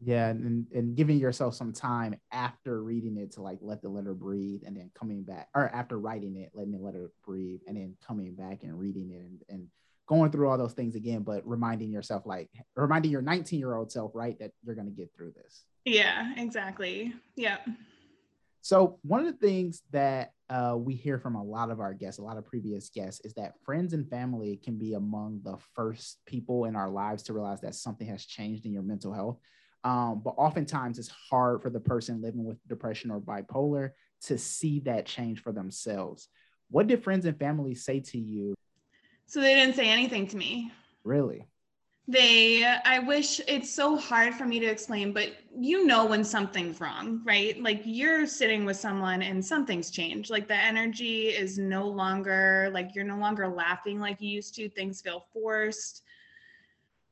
Yeah, 0.00 0.28
and, 0.28 0.66
and 0.74 0.94
giving 0.94 1.18
yourself 1.18 1.54
some 1.54 1.72
time 1.72 2.16
after 2.30 2.82
reading 2.82 3.16
it 3.16 3.32
to 3.32 3.42
like 3.42 3.58
let 3.62 3.80
the 3.80 3.88
letter 3.88 4.12
breathe 4.12 4.60
and 4.66 4.76
then 4.76 4.90
coming 4.94 5.22
back 5.22 5.48
or 5.54 5.68
after 5.70 5.98
writing 5.98 6.36
it, 6.36 6.50
letting 6.54 6.72
the 6.72 6.78
letter 6.78 7.10
breathe 7.24 7.60
and 7.66 7.76
then 7.76 7.96
coming 8.06 8.34
back 8.34 8.62
and 8.62 8.78
reading 8.78 9.10
it 9.10 9.20
and, 9.20 9.40
and 9.48 9.68
going 10.06 10.30
through 10.30 10.48
all 10.48 10.58
those 10.58 10.74
things 10.74 10.94
again, 10.94 11.22
but 11.22 11.46
reminding 11.46 11.90
yourself, 11.90 12.26
like 12.26 12.50
reminding 12.76 13.10
your 13.10 13.22
19 13.22 13.58
year 13.58 13.74
old 13.74 13.90
self, 13.90 14.12
right, 14.14 14.38
that 14.38 14.52
you're 14.62 14.74
going 14.74 14.86
to 14.86 14.92
get 14.92 15.10
through 15.16 15.32
this. 15.32 15.64
Yeah, 15.84 16.32
exactly. 16.36 17.14
Yeah. 17.34 17.58
So, 18.66 18.98
one 19.02 19.24
of 19.24 19.26
the 19.26 19.46
things 19.46 19.84
that 19.92 20.32
uh, 20.50 20.74
we 20.76 20.96
hear 20.96 21.20
from 21.20 21.36
a 21.36 21.44
lot 21.44 21.70
of 21.70 21.78
our 21.78 21.94
guests, 21.94 22.18
a 22.18 22.24
lot 22.24 22.36
of 22.36 22.44
previous 22.44 22.90
guests, 22.90 23.24
is 23.24 23.32
that 23.34 23.54
friends 23.64 23.92
and 23.92 24.10
family 24.10 24.56
can 24.56 24.76
be 24.76 24.94
among 24.94 25.40
the 25.44 25.56
first 25.76 26.18
people 26.26 26.64
in 26.64 26.74
our 26.74 26.90
lives 26.90 27.22
to 27.22 27.32
realize 27.32 27.60
that 27.60 27.76
something 27.76 28.08
has 28.08 28.26
changed 28.26 28.66
in 28.66 28.72
your 28.72 28.82
mental 28.82 29.12
health. 29.12 29.38
Um, 29.84 30.20
but 30.24 30.34
oftentimes, 30.36 30.98
it's 30.98 31.12
hard 31.30 31.62
for 31.62 31.70
the 31.70 31.78
person 31.78 32.20
living 32.20 32.42
with 32.42 32.58
depression 32.66 33.12
or 33.12 33.20
bipolar 33.20 33.90
to 34.22 34.36
see 34.36 34.80
that 34.80 35.06
change 35.06 35.44
for 35.44 35.52
themselves. 35.52 36.26
What 36.68 36.88
did 36.88 37.04
friends 37.04 37.24
and 37.24 37.38
family 37.38 37.76
say 37.76 38.00
to 38.00 38.18
you 38.18 38.56
so 39.26 39.40
they 39.40 39.54
didn't 39.54 39.76
say 39.76 39.88
anything 39.88 40.26
to 40.26 40.36
me. 40.36 40.72
Really? 41.04 41.46
They 42.08 42.64
i 42.84 43.00
wish 43.00 43.40
it's 43.48 43.72
so 43.72 43.96
hard 43.96 44.32
for 44.32 44.44
me 44.46 44.60
to 44.60 44.66
explain 44.66 45.12
but 45.12 45.32
you 45.58 45.86
know 45.86 46.04
when 46.04 46.22
something's 46.22 46.80
wrong 46.80 47.20
right? 47.24 47.60
Like 47.62 47.82
you're 47.84 48.26
sitting 48.26 48.64
with 48.64 48.76
someone 48.76 49.22
and 49.22 49.44
something's 49.44 49.90
changed. 49.90 50.30
Like 50.30 50.46
the 50.46 50.54
energy 50.54 51.28
is 51.28 51.58
no 51.58 51.86
longer 51.86 52.70
like 52.72 52.94
you're 52.94 53.04
no 53.04 53.16
longer 53.16 53.48
laughing 53.48 53.98
like 53.98 54.20
you 54.20 54.28
used 54.28 54.54
to. 54.56 54.68
Things 54.68 55.00
feel 55.00 55.26
forced. 55.32 56.02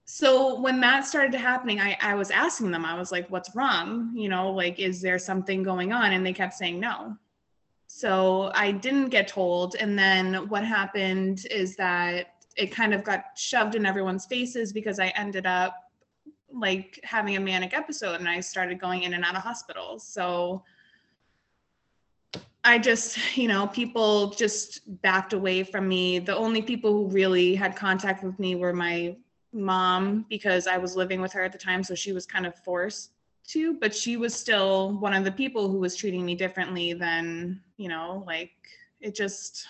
So 0.05 0.61
when 0.61 0.81
that 0.81 1.07
started 1.07 1.33
to 1.33 1.39
happening 1.39 1.81
I, 1.81 1.97
I 2.01 2.15
was 2.15 2.31
asking 2.31 2.71
them 2.71 2.85
i 2.85 2.99
was 2.99 3.11
like 3.11 3.29
what's 3.31 3.55
wrong? 3.57 4.13
You 4.15 4.29
know 4.29 4.51
like 4.51 4.79
is 4.79 5.01
there 5.01 5.19
something 5.19 5.63
going 5.63 5.93
on? 5.93 6.13
And 6.13 6.25
they 6.25 6.33
kept 6.33 6.55
saying 6.55 6.79
no. 6.79 7.17
So 7.87 8.53
i 8.55 8.71
didn't 8.73 9.09
get 9.09 9.29
told. 9.29 9.77
And 9.77 9.99
then 9.99 10.49
what 10.49 10.65
happened 10.65 11.47
is 11.51 11.77
that 11.77 12.34
it 12.57 12.69
kind 12.69 12.95
of 12.95 13.03
got 13.03 13.25
shoved 13.37 13.75
in 13.75 13.87
everyone's 13.87 14.27
faces 14.27 14.73
because 14.73 14.99
I 14.99 15.09
ended 15.09 15.47
up 15.47 15.91
like 16.53 17.01
having 17.03 17.37
a 17.37 17.41
manic 17.41 17.75
episode 17.75 18.21
and 18.21 18.29
I 18.29 18.41
started 18.41 18.81
going 18.81 19.03
in 19.03 19.15
and 19.15 19.25
out 19.25 19.35
of 19.35 19.43
hospitals. 19.43 20.07
So 20.07 20.63
I 22.63 22.79
just, 22.79 23.37
you 23.37 23.49
know, 23.49 23.67
people 23.67 24.31
just 24.31 24.81
backed 25.03 25.33
away 25.33 25.65
from 25.65 25.89
me. 25.89 26.19
The 26.19 26.37
only 26.37 26.63
people 26.63 26.93
who 26.93 27.09
really 27.09 27.55
had 27.55 27.77
contact 27.77 28.25
with 28.25 28.39
me 28.39 28.55
were 28.55 28.73
my 28.73 29.17
mom 29.53 30.27
because 30.29 30.67
I 30.67 30.79
was 30.79 30.97
living 30.97 31.21
with 31.21 31.33
her 31.33 31.43
at 31.43 31.53
the 31.53 31.59
time. 31.59 31.83
So 31.83 31.95
she 31.95 32.13
was 32.13 32.25
kind 32.25 32.47
of 32.47 32.55
forced 32.57 33.11
to, 33.49 33.75
but 33.75 33.95
she 33.95 34.17
was 34.17 34.35
still 34.35 34.93
one 34.99 35.13
of 35.13 35.25
the 35.25 35.31
people 35.31 35.69
who 35.69 35.79
was 35.79 35.95
treating 35.95 36.25
me 36.25 36.35
differently 36.35 36.95
than, 36.95 37.61
you 37.77 37.89
know, 37.89 38.25
like 38.27 38.53
it 39.01 39.15
just, 39.15 39.67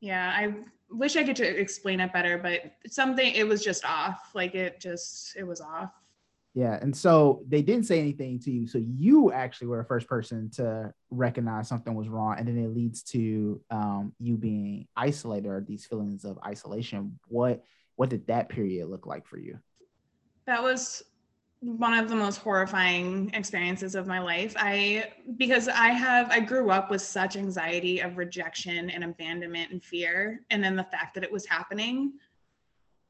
yeah, 0.00 0.32
I 0.34 0.54
wish 0.92 1.16
I 1.16 1.24
could 1.24 1.40
explain 1.40 2.00
it 2.00 2.12
better, 2.12 2.38
but 2.38 2.72
something 2.92 3.34
it 3.34 3.46
was 3.46 3.62
just 3.62 3.84
off. 3.84 4.30
Like 4.34 4.54
it 4.54 4.80
just 4.80 5.36
it 5.36 5.44
was 5.44 5.60
off. 5.60 5.92
Yeah, 6.54 6.78
and 6.82 6.94
so 6.94 7.42
they 7.48 7.62
didn't 7.62 7.86
say 7.86 7.98
anything 7.98 8.38
to 8.40 8.50
you, 8.50 8.66
so 8.66 8.76
you 8.78 9.32
actually 9.32 9.68
were 9.68 9.78
the 9.78 9.84
first 9.84 10.06
person 10.06 10.50
to 10.56 10.92
recognize 11.10 11.66
something 11.66 11.94
was 11.94 12.10
wrong, 12.10 12.36
and 12.38 12.46
then 12.46 12.58
it 12.58 12.74
leads 12.74 13.02
to 13.04 13.60
um, 13.70 14.12
you 14.18 14.36
being 14.36 14.86
isolated 14.94 15.48
or 15.48 15.64
these 15.66 15.86
feelings 15.86 16.24
of 16.24 16.38
isolation. 16.44 17.18
What 17.28 17.62
what 17.96 18.10
did 18.10 18.26
that 18.26 18.50
period 18.50 18.88
look 18.88 19.06
like 19.06 19.26
for 19.26 19.38
you? 19.38 19.58
That 20.46 20.62
was 20.62 21.02
one 21.62 21.94
of 21.94 22.08
the 22.08 22.16
most 22.16 22.38
horrifying 22.38 23.30
experiences 23.34 23.94
of 23.94 24.08
my 24.08 24.18
life. 24.18 24.54
I 24.58 25.12
because 25.36 25.68
I 25.68 25.88
have 25.90 26.28
I 26.30 26.40
grew 26.40 26.70
up 26.70 26.90
with 26.90 27.00
such 27.00 27.36
anxiety 27.36 28.00
of 28.00 28.18
rejection 28.18 28.90
and 28.90 29.04
abandonment 29.04 29.70
and 29.70 29.82
fear 29.82 30.40
and 30.50 30.62
then 30.62 30.74
the 30.74 30.82
fact 30.82 31.14
that 31.14 31.22
it 31.22 31.30
was 31.30 31.46
happening 31.46 32.14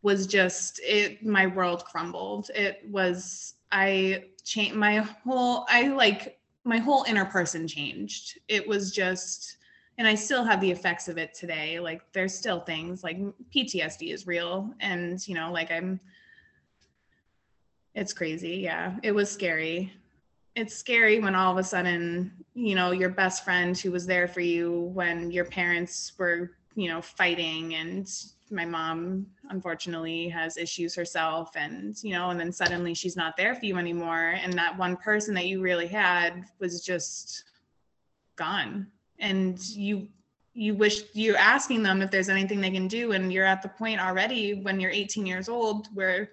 was 0.03 0.27
just 0.27 0.81
it 0.85 1.25
my 1.25 1.47
world 1.47 1.87
crumbled. 1.87 2.51
It 2.55 2.83
was 2.91 3.55
I 3.73 4.27
changed 4.45 4.77
my 4.77 4.99
whole 4.99 5.65
I 5.71 5.89
like 5.89 6.39
my 6.65 6.77
whole 6.77 7.05
inner 7.05 7.25
person 7.25 7.67
changed. 7.67 8.39
It 8.49 8.69
was 8.69 8.93
just 8.93 9.57
and 9.97 10.07
I 10.07 10.15
still 10.15 10.45
have 10.45 10.61
the 10.61 10.71
effects 10.71 11.09
of 11.09 11.17
it 11.17 11.33
today. 11.33 11.81
Like 11.81 12.03
there's 12.13 12.35
still 12.35 12.61
things 12.61 13.03
like 13.03 13.17
PTSD 13.55 14.13
is 14.13 14.27
real 14.27 14.75
and 14.81 15.27
you 15.27 15.35
know 15.35 15.51
like 15.51 15.71
I'm 15.71 16.01
it's 17.95 18.13
crazy. 18.13 18.57
Yeah. 18.57 18.97
It 19.03 19.13
was 19.13 19.31
scary. 19.31 19.93
It's 20.55 20.75
scary 20.75 21.19
when 21.19 21.35
all 21.35 21.53
of 21.53 21.59
a 21.59 21.65
sudden, 21.65 22.33
you 22.55 22.75
know, 22.75 22.91
your 22.91 23.09
best 23.09 23.45
friend 23.45 23.77
who 23.77 23.91
was 23.91 24.07
there 24.07 24.29
for 24.29 24.41
you 24.41 24.91
when 24.95 25.31
your 25.31 25.45
parents 25.45 26.13
were, 26.19 26.53
you 26.75 26.89
know, 26.89 27.01
fighting 27.01 27.75
and 27.75 28.09
my 28.53 28.65
mom 28.65 29.27
unfortunately 29.49 30.29
has 30.29 30.57
issues 30.57 30.95
herself 30.95 31.57
and 31.57 31.97
you 32.05 32.13
know 32.13 32.31
and 32.31 32.39
then 32.39 32.53
suddenly 32.53 32.95
she's 32.95 33.17
not 33.17 33.37
there 33.37 33.55
for 33.55 33.65
you 33.65 33.79
anymore 33.79 34.37
and 34.43 34.53
that 34.53 34.77
one 34.77 34.97
person 34.97 35.35
that 35.35 35.47
you 35.47 35.63
really 35.63 35.87
had 35.87 36.45
was 36.61 36.85
just 36.85 37.45
gone 38.37 38.87
and 39.19 39.59
you 39.71 40.07
you 40.55 40.75
wish 40.75 41.03
you're 41.15 41.37
asking 41.37 41.83
them 41.83 42.03
if 42.03 42.11
there's 42.11 42.29
anything 42.29 42.61
they 42.61 42.71
can 42.71 42.87
do 42.87 43.13
and 43.13 43.33
you're 43.33 43.47
at 43.47 43.63
the 43.63 43.69
point 43.69 43.99
already 43.99 44.61
when 44.61 44.79
you're 44.79 44.91
18 44.91 45.25
years 45.25 45.49
old 45.49 45.89
where 45.95 46.31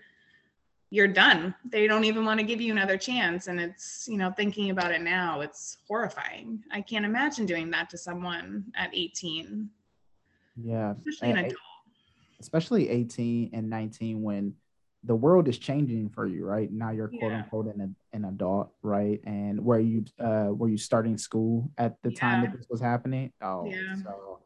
you're 0.92 1.08
done. 1.08 1.54
They 1.66 1.88
don't 1.88 2.04
even 2.04 2.26
want 2.26 2.40
to 2.40 2.46
give 2.46 2.62
you 2.62 2.72
another 2.72 2.98
chance. 2.98 3.48
And 3.48 3.60
it's, 3.60 4.08
you 4.10 4.18
know, 4.18 4.32
thinking 4.32 4.72
about 4.72 4.92
it 4.92 5.02
now, 5.02 5.42
it's 5.42 5.78
horrifying. 5.88 6.64
I 6.72 6.82
can't 6.82 7.06
imagine 7.06 7.46
doing 7.46 7.70
that 7.72 7.90
to 7.92 7.98
someone 7.98 8.66
at 8.76 8.90
18. 8.94 9.70
Yeah. 10.62 10.94
Especially, 11.08 11.32
an 11.32 11.38
adult. 11.38 11.56
especially 12.40 12.90
18 12.90 13.52
and 13.54 13.70
19 13.70 14.22
when 14.22 14.54
the 15.04 15.16
world 15.16 15.48
is 15.48 15.58
changing 15.58 16.10
for 16.10 16.26
you, 16.26 16.44
right? 16.44 16.72
Now 16.72 16.92
you're 16.92 17.08
quote 17.08 17.32
yeah. 17.32 17.38
unquote 17.44 17.68
an, 17.68 17.96
an 18.12 18.26
adult, 18.26 18.72
right? 18.82 19.22
And 19.26 19.64
where 19.64 19.80
you 19.80 20.04
uh 20.20 20.50
were 20.50 20.68
you 20.68 20.78
starting 20.78 21.18
school 21.18 21.72
at 21.78 21.96
the 22.04 22.10
yeah. 22.12 22.20
time 22.20 22.42
that 22.42 22.52
this 22.52 22.68
was 22.70 22.82
happening? 22.82 23.32
Oh, 23.42 23.66
yeah. 23.66 23.96
so 24.04 24.40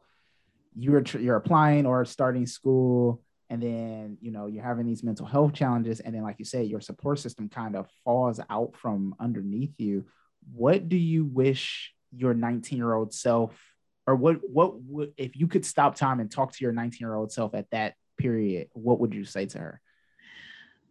you 0.76 0.92
were 0.92 1.02
tr- 1.02 1.18
you're 1.18 1.36
applying 1.36 1.86
or 1.86 2.04
starting 2.04 2.46
school 2.46 3.20
and 3.50 3.62
then 3.62 4.18
you 4.20 4.30
know 4.30 4.46
you're 4.46 4.64
having 4.64 4.86
these 4.86 5.02
mental 5.02 5.26
health 5.26 5.52
challenges 5.52 6.00
and 6.00 6.14
then 6.14 6.22
like 6.22 6.36
you 6.38 6.44
say 6.44 6.62
your 6.64 6.80
support 6.80 7.18
system 7.18 7.48
kind 7.48 7.76
of 7.76 7.88
falls 8.04 8.40
out 8.50 8.76
from 8.76 9.14
underneath 9.20 9.74
you 9.78 10.04
what 10.52 10.88
do 10.88 10.96
you 10.96 11.24
wish 11.24 11.92
your 12.16 12.34
19 12.34 12.78
year 12.78 12.94
old 12.94 13.12
self 13.12 13.58
or 14.06 14.14
what 14.14 14.38
what 14.48 14.80
would 14.82 15.12
if 15.16 15.36
you 15.36 15.46
could 15.46 15.64
stop 15.64 15.94
time 15.94 16.20
and 16.20 16.30
talk 16.30 16.52
to 16.52 16.64
your 16.64 16.72
19 16.72 16.98
year 17.00 17.14
old 17.14 17.32
self 17.32 17.54
at 17.54 17.70
that 17.70 17.94
period 18.16 18.68
what 18.72 19.00
would 19.00 19.14
you 19.14 19.24
say 19.24 19.46
to 19.46 19.58
her 19.58 19.80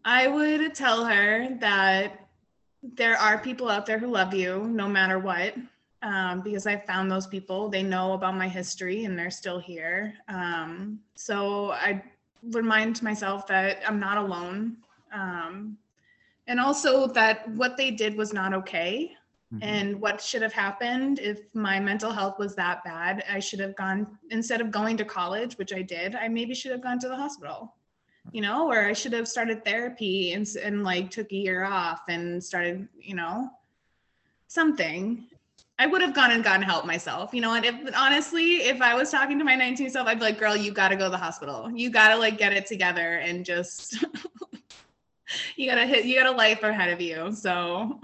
i 0.05 0.27
would 0.27 0.73
tell 0.75 1.05
her 1.05 1.47
that 1.59 2.27
there 2.81 3.17
are 3.17 3.37
people 3.37 3.69
out 3.69 3.85
there 3.85 3.97
who 3.97 4.07
love 4.07 4.33
you 4.33 4.67
no 4.67 4.87
matter 4.87 5.19
what 5.19 5.55
um, 6.03 6.41
because 6.41 6.67
I 6.67 6.75
found 6.75 7.09
those 7.09 7.25
people. 7.25 7.69
They 7.69 7.81
know 7.81 8.11
about 8.11 8.35
my 8.35 8.49
history 8.49 9.05
and 9.05 9.17
they're 9.17 9.31
still 9.31 9.57
here. 9.57 10.13
Um, 10.27 10.99
so 11.15 11.71
I 11.71 12.03
remind 12.51 13.01
myself 13.01 13.47
that 13.47 13.81
I'm 13.87 13.99
not 13.99 14.17
alone. 14.17 14.77
Um, 15.13 15.77
and 16.47 16.59
also 16.59 17.07
that 17.07 17.47
what 17.51 17.77
they 17.77 17.91
did 17.91 18.17
was 18.17 18.33
not 18.33 18.53
okay. 18.53 19.15
Mm-hmm. 19.53 19.63
And 19.63 20.01
what 20.01 20.21
should 20.21 20.41
have 20.41 20.53
happened 20.53 21.19
if 21.19 21.53
my 21.53 21.79
mental 21.79 22.11
health 22.11 22.39
was 22.39 22.55
that 22.55 22.83
bad, 22.83 23.23
I 23.31 23.39
should 23.39 23.59
have 23.59 23.75
gone, 23.75 24.17
instead 24.31 24.61
of 24.61 24.71
going 24.71 24.97
to 24.97 25.05
college, 25.05 25.57
which 25.57 25.73
I 25.73 25.81
did, 25.81 26.15
I 26.15 26.27
maybe 26.27 26.55
should 26.55 26.71
have 26.71 26.81
gone 26.81 26.99
to 26.99 27.07
the 27.07 27.15
hospital, 27.15 27.75
you 28.31 28.41
know, 28.41 28.67
or 28.69 28.85
I 28.87 28.93
should 28.93 29.13
have 29.13 29.27
started 29.27 29.63
therapy 29.63 30.33
and, 30.33 30.47
and 30.61 30.83
like 30.83 31.11
took 31.11 31.31
a 31.31 31.35
year 31.35 31.65
off 31.65 32.01
and 32.09 32.43
started, 32.43 32.87
you 32.99 33.15
know, 33.15 33.49
something. 34.47 35.27
I 35.83 35.85
would 35.85 36.01
have 36.01 36.13
gone 36.13 36.31
and 36.31 36.41
gotten 36.41 36.61
help 36.61 36.85
myself, 36.85 37.33
you 37.33 37.41
know. 37.41 37.55
And 37.55 37.65
if 37.65 37.75
honestly, 37.93 38.61
if 38.61 38.81
I 38.81 38.95
was 38.95 39.11
talking 39.11 39.37
to 39.37 39.43
my 39.43 39.55
19 39.55 39.89
self, 39.89 40.07
I'd 40.07 40.17
be 40.17 40.23
like, 40.23 40.39
girl, 40.39 40.55
you 40.55 40.71
gotta 40.71 40.95
go 40.95 41.03
to 41.03 41.09
the 41.09 41.17
hospital. 41.17 41.69
You 41.75 41.89
gotta 41.89 42.15
like 42.15 42.37
get 42.37 42.53
it 42.53 42.65
together 42.67 43.15
and 43.17 43.43
just 43.43 44.01
you 45.57 45.69
gotta 45.69 45.85
hit 45.85 46.05
you 46.05 46.15
got 46.15 46.33
a 46.33 46.37
life 46.37 46.63
ahead 46.63 46.93
of 46.93 47.01
you. 47.01 47.33
So 47.35 47.99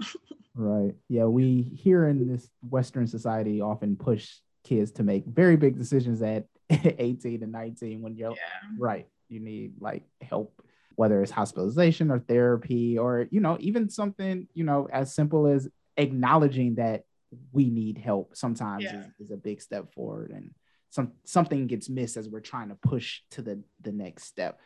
Right. 0.54 0.94
Yeah, 1.08 1.24
we 1.24 1.70
here 1.74 2.06
in 2.06 2.30
this 2.30 2.50
Western 2.68 3.06
society 3.06 3.62
often 3.62 3.96
push 3.96 4.30
kids 4.62 4.90
to 4.92 5.02
make 5.02 5.24
very 5.24 5.56
big 5.56 5.78
decisions 5.78 6.20
at 6.20 6.44
18 6.70 7.42
and 7.42 7.50
19 7.50 8.02
when 8.02 8.14
you're 8.14 8.32
yeah. 8.32 8.76
right. 8.78 9.06
You 9.30 9.40
need 9.40 9.80
like 9.80 10.02
help, 10.20 10.60
whether 10.96 11.22
it's 11.22 11.32
hospitalization 11.32 12.10
or 12.10 12.18
therapy, 12.18 12.98
or 12.98 13.26
you 13.30 13.40
know, 13.40 13.56
even 13.58 13.88
something, 13.88 14.48
you 14.52 14.64
know, 14.64 14.86
as 14.92 15.14
simple 15.14 15.46
as 15.46 15.66
acknowledging 15.96 16.74
that 16.74 17.04
we 17.52 17.70
need 17.70 17.98
help 17.98 18.36
sometimes 18.36 18.84
yeah. 18.84 19.00
is, 19.00 19.06
is, 19.26 19.30
a 19.30 19.36
big 19.36 19.60
step 19.60 19.92
forward 19.94 20.30
and 20.30 20.50
some 20.90 21.12
something 21.24 21.66
gets 21.66 21.88
missed 21.88 22.16
as 22.16 22.28
we're 22.28 22.40
trying 22.40 22.68
to 22.68 22.74
push 22.74 23.20
to 23.30 23.42
the 23.42 23.62
the 23.80 23.92
next 23.92 24.24
step. 24.24 24.58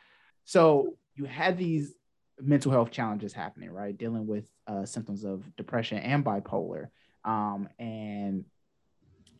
So 0.45 0.97
you 1.15 1.25
had 1.25 1.59
these 1.59 1.95
mental 2.41 2.73
health 2.73 2.91
challenges 2.91 3.33
happening 3.33 3.71
right? 3.71 3.97
Dealing 3.97 4.27
with 4.27 4.49
uh, 4.67 4.85
symptoms 4.87 5.25
of 5.25 5.45
depression 5.57 5.99
and 5.99 6.25
bipolar 6.25 6.89
um, 7.25 7.69
and 7.79 8.45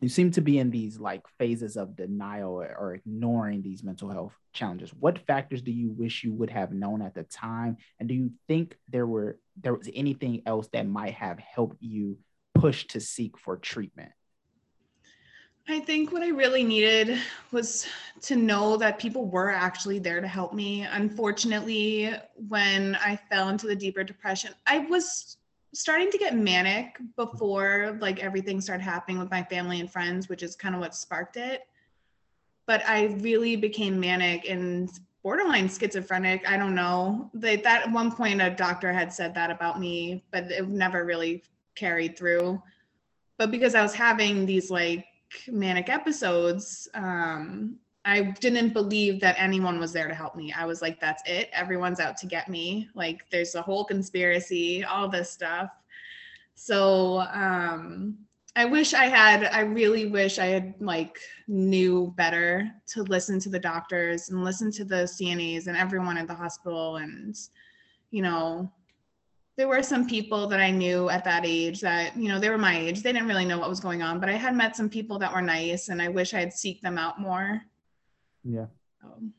you 0.01 0.09
seem 0.09 0.31
to 0.31 0.41
be 0.41 0.59
in 0.59 0.69
these 0.69 0.99
like 0.99 1.23
phases 1.39 1.77
of 1.77 1.95
denial 1.95 2.51
or 2.51 2.93
ignoring 2.93 3.61
these 3.61 3.83
mental 3.83 4.09
health 4.09 4.33
challenges. 4.53 4.93
What 4.93 5.25
factors 5.25 5.61
do 5.61 5.71
you 5.71 5.89
wish 5.89 6.23
you 6.23 6.33
would 6.33 6.49
have 6.49 6.73
known 6.73 7.01
at 7.01 7.15
the 7.15 7.23
time? 7.23 7.77
And 7.99 8.09
do 8.09 8.13
you 8.15 8.31
think 8.47 8.77
there 8.89 9.07
were 9.07 9.39
there 9.61 9.73
was 9.73 9.89
anything 9.93 10.41
else 10.45 10.67
that 10.73 10.87
might 10.87 11.13
have 11.13 11.39
helped 11.39 11.77
you 11.81 12.17
push 12.65 12.85
to 12.85 12.99
seek 12.99 13.37
for 13.37 13.57
treatment? 13.57 14.11
I 15.67 15.79
think 15.79 16.11
what 16.11 16.23
I 16.23 16.29
really 16.29 16.63
needed 16.63 17.19
was 17.51 17.85
to 18.21 18.35
know 18.35 18.75
that 18.77 18.97
people 18.97 19.25
were 19.25 19.51
actually 19.51 19.99
there 19.99 20.19
to 20.19 20.27
help 20.27 20.51
me. 20.51 20.81
Unfortunately, 20.81 22.11
when 22.35 22.95
I 22.95 23.19
fell 23.29 23.49
into 23.49 23.67
the 23.67 23.75
deeper 23.75 24.03
depression, 24.03 24.51
I 24.65 24.79
was 24.79 25.37
starting 25.75 26.09
to 26.09 26.17
get 26.17 26.35
manic 26.35 26.97
before 27.15 27.97
like 28.01 28.23
everything 28.23 28.61
started 28.61 28.83
happening 28.83 29.19
with 29.19 29.29
my 29.29 29.43
family 29.43 29.79
and 29.79 29.91
friends, 29.91 30.27
which 30.27 30.41
is 30.41 30.55
kind 30.55 30.73
of 30.73 30.81
what 30.81 30.95
sparked 30.95 31.37
it. 31.37 31.61
But 32.65 32.81
I 32.87 33.15
really 33.21 33.55
became 33.55 33.99
manic 33.99 34.49
and 34.49 34.89
borderline 35.21 35.69
schizophrenic. 35.69 36.49
I 36.49 36.57
don't 36.57 36.73
know. 36.73 37.29
They, 37.35 37.57
that 37.57 37.87
at 37.87 37.91
one 37.91 38.11
point 38.11 38.41
a 38.41 38.49
doctor 38.49 38.91
had 38.91 39.13
said 39.13 39.35
that 39.35 39.51
about 39.51 39.79
me, 39.79 40.23
but 40.31 40.45
it 40.51 40.67
never 40.67 41.05
really 41.05 41.43
carried 41.75 42.17
through. 42.17 42.61
But 43.37 43.51
because 43.51 43.75
I 43.75 43.81
was 43.81 43.93
having 43.93 44.45
these 44.45 44.71
like 44.71 45.05
manic 45.47 45.89
episodes, 45.89 46.87
um, 46.93 47.77
I 48.05 48.21
didn't 48.39 48.73
believe 48.73 49.19
that 49.21 49.35
anyone 49.39 49.79
was 49.79 49.91
there 49.91 50.07
to 50.07 50.13
help 50.13 50.35
me. 50.35 50.53
I 50.53 50.65
was 50.65 50.81
like, 50.81 50.99
that's 50.99 51.23
it. 51.25 51.49
Everyone's 51.51 51.99
out 51.99 52.17
to 52.17 52.27
get 52.27 52.49
me. 52.49 52.87
Like 52.93 53.25
there's 53.31 53.55
a 53.55 53.61
whole 53.61 53.83
conspiracy, 53.83 54.83
all 54.83 55.09
this 55.09 55.31
stuff. 55.31 55.71
So 56.53 57.25
um 57.33 58.19
I 58.57 58.63
wish 58.63 58.93
I 58.93 59.05
had, 59.05 59.43
I 59.45 59.61
really 59.61 60.05
wish 60.05 60.39
I 60.39 60.45
had 60.45 60.75
like 60.79 61.19
knew 61.47 62.13
better 62.15 62.71
to 62.87 63.03
listen 63.03 63.37
to 63.41 63.49
the 63.49 63.59
doctors 63.59 64.29
and 64.29 64.45
listen 64.45 64.71
to 64.71 64.85
the 64.85 65.03
CNAs 65.03 65.67
and 65.67 65.75
everyone 65.75 66.17
at 66.17 66.27
the 66.27 66.35
hospital. 66.35 66.95
And, 66.95 67.35
you 68.11 68.21
know, 68.21 68.71
there 69.57 69.67
were 69.67 69.83
some 69.83 70.07
people 70.07 70.47
that 70.47 70.59
I 70.59 70.71
knew 70.71 71.09
at 71.09 71.23
that 71.23 71.45
age 71.45 71.81
that, 71.81 72.17
you 72.17 72.27
know, 72.27 72.39
they 72.39 72.49
were 72.49 72.57
my 72.57 72.77
age. 72.77 73.01
They 73.01 73.13
didn't 73.13 73.27
really 73.27 73.45
know 73.45 73.57
what 73.57 73.69
was 73.69 73.79
going 73.79 74.01
on, 74.01 74.19
but 74.19 74.27
I 74.27 74.33
had 74.33 74.55
met 74.55 74.75
some 74.75 74.89
people 74.89 75.17
that 75.19 75.33
were 75.33 75.41
nice 75.41 75.87
and 75.87 76.01
I 76.01 76.09
wish 76.09 76.33
I 76.33 76.39
had 76.39 76.49
seeked 76.49 76.81
them 76.81 76.97
out 76.97 77.19
more. 77.19 77.61
Yeah. 78.43 78.65
Um, 79.03 79.33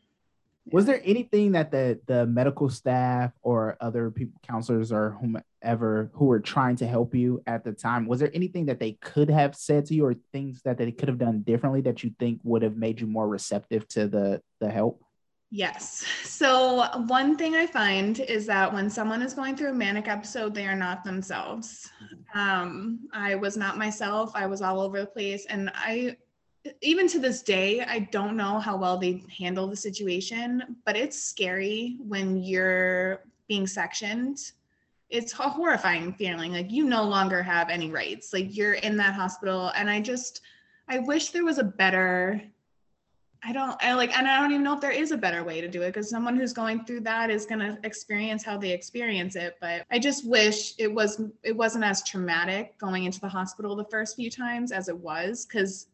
was 0.73 0.85
there 0.85 1.01
anything 1.05 1.53
that 1.53 1.71
the 1.71 2.01
the 2.07 2.27
medical 2.27 2.69
staff 2.69 3.33
or 3.43 3.77
other 3.81 4.11
people 4.11 4.41
counselors 4.43 4.91
or 4.91 5.17
whomever 5.21 6.11
who 6.15 6.25
were 6.25 6.41
trying 6.41 6.75
to 6.77 6.87
help 6.87 7.15
you 7.15 7.41
at 7.47 7.63
the 7.63 7.73
time 7.73 8.07
was 8.07 8.19
there 8.19 8.33
anything 8.35 8.67
that 8.67 8.81
they 8.81 8.93
could 9.01 9.31
have 9.31 9.55
said 9.55 9.87
to 9.87 9.95
you 9.95 10.05
or 10.05 10.15
things 10.33 10.63
that 10.63 10.77
they 10.77 10.91
could 10.91 11.09
have 11.09 11.19
done 11.19 11.43
differently 11.43 11.81
that 11.83 12.03
you 12.03 12.11
think 12.19 12.41
would 12.43 12.63
have 12.63 12.77
made 12.77 13.01
you 13.01 13.07
more 13.07 13.29
receptive 13.29 13.87
to 13.87 14.09
the 14.09 14.43
the 14.59 14.69
help 14.69 15.05
yes 15.50 16.05
so 16.25 16.88
one 17.07 17.37
thing 17.37 17.55
i 17.55 17.67
find 17.67 18.21
is 18.21 18.47
that 18.47 18.73
when 18.73 18.91
someone 18.91 19.23
is 19.23 19.33
going 19.33 19.57
through 19.57 19.71
a 19.71 19.75
manic 19.75 20.09
episode 20.09 20.55
they 20.55 20.67
are 20.67 20.75
not 20.75 21.05
themselves 21.05 21.88
um, 22.35 23.09
i 23.12 23.35
was 23.35 23.57
not 23.57 23.79
myself 23.79 24.33
i 24.35 24.45
was 24.47 24.61
all 24.61 24.81
over 24.81 25.00
the 25.00 25.07
place 25.07 25.47
and 25.47 25.71
i 25.75 26.17
even 26.81 27.09
to 27.09 27.19
this 27.19 27.43
day, 27.43 27.83
I 27.83 28.00
don't 28.11 28.37
know 28.37 28.59
how 28.59 28.76
well 28.76 28.99
they 28.99 29.23
handle 29.37 29.67
the 29.67 29.76
situation, 29.76 30.76
but 30.85 30.97
it's 30.97 31.23
scary 31.23 31.97
when 32.00 32.43
you're 32.43 33.23
being 33.49 33.67
sectioned. 33.67 34.38
It's 35.09 35.33
a 35.38 35.49
horrifying 35.49 36.12
feeling. 36.15 36.53
Like 36.53 36.71
you 36.71 36.85
no 36.85 37.05
longer 37.05 37.43
have 37.43 37.69
any 37.69 37.91
rights. 37.91 38.33
Like 38.33 38.57
you're 38.57 38.75
in 38.75 38.97
that 38.97 39.15
hospital. 39.15 39.71
And 39.76 39.88
I 39.88 40.00
just, 40.00 40.41
I 40.88 40.99
wish 40.99 41.31
there 41.31 41.45
was 41.45 41.59
a 41.59 41.65
better, 41.65 42.43
I 43.43 43.52
don't, 43.52 43.76
I 43.83 43.93
like, 43.95 44.16
and 44.16 44.26
I 44.26 44.40
don't 44.40 44.50
even 44.50 44.62
know 44.62 44.75
if 44.75 44.81
there 44.81 44.90
is 44.90 45.12
a 45.12 45.16
better 45.16 45.45
way 45.45 45.61
to 45.61 45.69
do 45.69 45.83
it 45.83 45.88
because 45.88 46.11
someone 46.11 46.37
who's 46.37 46.52
going 46.52 46.85
through 46.85 47.00
that 47.00 47.31
is 47.31 47.47
going 47.47 47.61
to 47.61 47.78
experience 47.85 48.45
how 48.45 48.59
they 48.59 48.71
experience 48.71 49.37
it. 49.37 49.57
But 49.61 49.85
I 49.90 49.99
just 49.99 50.26
wish 50.26 50.75
it 50.78 50.93
was, 50.93 51.21
it 51.43 51.57
wasn't 51.57 51.85
as 51.85 52.02
traumatic 52.02 52.76
going 52.78 53.05
into 53.05 53.21
the 53.21 53.28
hospital 53.28 53.76
the 53.76 53.85
first 53.85 54.16
few 54.16 54.31
times 54.31 54.73
as 54.73 54.88
it 54.88 54.97
was 54.97 55.47
because 55.47 55.88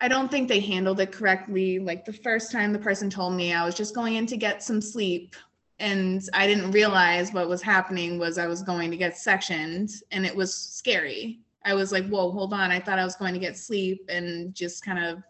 I 0.00 0.08
don't 0.08 0.30
think 0.30 0.48
they 0.48 0.60
handled 0.60 1.00
it 1.00 1.10
correctly. 1.10 1.78
Like 1.78 2.04
the 2.04 2.12
first 2.12 2.52
time 2.52 2.72
the 2.72 2.78
person 2.78 3.10
told 3.10 3.34
me 3.34 3.52
I 3.52 3.64
was 3.64 3.74
just 3.74 3.94
going 3.94 4.14
in 4.14 4.26
to 4.26 4.36
get 4.36 4.62
some 4.62 4.80
sleep 4.80 5.34
and 5.80 6.22
I 6.34 6.46
didn't 6.46 6.72
realize 6.72 7.32
what 7.32 7.48
was 7.48 7.62
happening 7.62 8.18
was 8.18 8.38
I 8.38 8.46
was 8.46 8.62
going 8.62 8.90
to 8.90 8.96
get 8.96 9.16
sectioned 9.16 9.90
and 10.10 10.26
it 10.26 10.34
was 10.34 10.54
scary. 10.54 11.40
I 11.64 11.74
was 11.74 11.92
like, 11.92 12.06
whoa, 12.08 12.30
hold 12.30 12.52
on. 12.52 12.70
I 12.70 12.80
thought 12.80 12.98
I 12.98 13.04
was 13.04 13.16
going 13.16 13.34
to 13.34 13.40
get 13.40 13.56
sleep 13.56 14.08
and 14.08 14.54
just 14.54 14.84
kind 14.84 15.04
of 15.04 15.22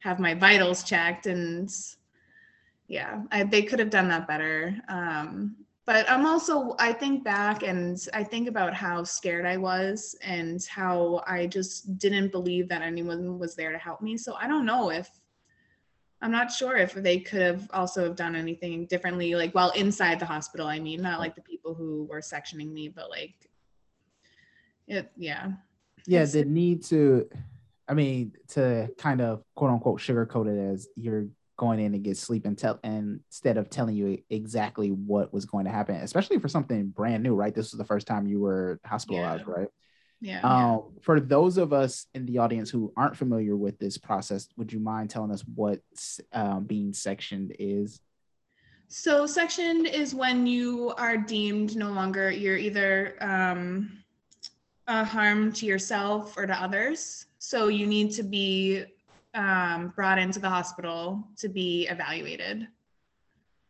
have 0.00 0.20
my 0.20 0.34
vitals 0.34 0.82
checked. 0.82 1.26
And 1.26 1.70
yeah, 2.88 3.22
I, 3.32 3.44
they 3.44 3.62
could 3.62 3.78
have 3.78 3.90
done 3.90 4.08
that 4.08 4.28
better. 4.28 4.76
Um, 4.88 5.56
but 5.86 6.08
I'm 6.10 6.26
also, 6.26 6.74
I 6.78 6.92
think 6.92 7.22
back 7.22 7.62
and 7.62 7.96
I 8.12 8.24
think 8.24 8.48
about 8.48 8.74
how 8.74 9.04
scared 9.04 9.46
I 9.46 9.56
was 9.56 10.16
and 10.22 10.64
how 10.68 11.22
I 11.26 11.46
just 11.46 11.98
didn't 11.98 12.32
believe 12.32 12.68
that 12.68 12.82
anyone 12.82 13.38
was 13.38 13.54
there 13.54 13.72
to 13.72 13.78
help 13.78 14.00
me. 14.02 14.16
So 14.16 14.34
I 14.34 14.48
don't 14.48 14.66
know 14.66 14.90
if, 14.90 15.08
I'm 16.22 16.32
not 16.32 16.50
sure 16.50 16.76
if 16.76 16.94
they 16.94 17.20
could 17.20 17.42
have 17.42 17.70
also 17.72 18.02
have 18.04 18.16
done 18.16 18.34
anything 18.34 18.86
differently, 18.86 19.34
like 19.34 19.54
while 19.54 19.70
inside 19.72 20.18
the 20.18 20.26
hospital. 20.26 20.66
I 20.66 20.80
mean, 20.80 21.02
not 21.02 21.20
like 21.20 21.36
the 21.36 21.42
people 21.42 21.74
who 21.74 22.04
were 22.10 22.20
sectioning 22.20 22.72
me, 22.72 22.88
but 22.88 23.10
like, 23.10 23.34
it, 24.88 25.12
yeah. 25.16 25.52
Yeah, 26.06 26.24
the 26.24 26.44
need 26.44 26.82
to, 26.84 27.28
I 27.88 27.94
mean, 27.94 28.32
to 28.48 28.88
kind 28.98 29.20
of 29.20 29.42
quote 29.54 29.70
unquote 29.70 30.00
sugarcoat 30.00 30.48
it 30.48 30.74
as 30.74 30.88
you're 30.96 31.26
going 31.56 31.80
in 31.80 31.94
and 31.94 32.04
get 32.04 32.16
sleep 32.16 32.44
and 32.44 32.58
tell 32.58 32.78
and 32.82 33.20
instead 33.28 33.56
of 33.56 33.70
telling 33.70 33.96
you 33.96 34.18
exactly 34.28 34.90
what 34.90 35.32
was 35.32 35.46
going 35.46 35.64
to 35.64 35.70
happen, 35.70 35.96
especially 35.96 36.38
for 36.38 36.48
something 36.48 36.88
brand 36.88 37.22
new, 37.22 37.34
right? 37.34 37.54
This 37.54 37.72
was 37.72 37.78
the 37.78 37.84
first 37.84 38.06
time 38.06 38.26
you 38.26 38.40
were 38.40 38.80
hospitalized, 38.84 39.44
yeah. 39.46 39.54
right? 39.54 39.68
Yeah, 40.20 40.40
um, 40.42 40.60
yeah. 40.60 40.78
For 41.02 41.20
those 41.20 41.58
of 41.58 41.72
us 41.72 42.06
in 42.14 42.26
the 42.26 42.38
audience 42.38 42.70
who 42.70 42.92
aren't 42.96 43.16
familiar 43.16 43.56
with 43.56 43.78
this 43.78 43.98
process, 43.98 44.48
would 44.56 44.72
you 44.72 44.80
mind 44.80 45.10
telling 45.10 45.30
us 45.30 45.44
what 45.54 45.80
um, 46.32 46.64
being 46.64 46.92
sectioned 46.92 47.54
is? 47.58 48.00
So, 48.88 49.26
sectioned 49.26 49.86
is 49.86 50.14
when 50.14 50.46
you 50.46 50.94
are 50.96 51.16
deemed 51.16 51.76
no 51.76 51.90
longer, 51.90 52.30
you're 52.30 52.56
either 52.56 53.16
um, 53.20 54.04
a 54.86 55.04
harm 55.04 55.52
to 55.54 55.66
yourself 55.66 56.36
or 56.36 56.46
to 56.46 56.54
others. 56.54 57.26
So, 57.46 57.68
you 57.68 57.86
need 57.86 58.10
to 58.14 58.24
be 58.24 58.82
um, 59.32 59.92
brought 59.94 60.18
into 60.18 60.40
the 60.40 60.48
hospital 60.48 61.22
to 61.36 61.48
be 61.48 61.86
evaluated 61.86 62.66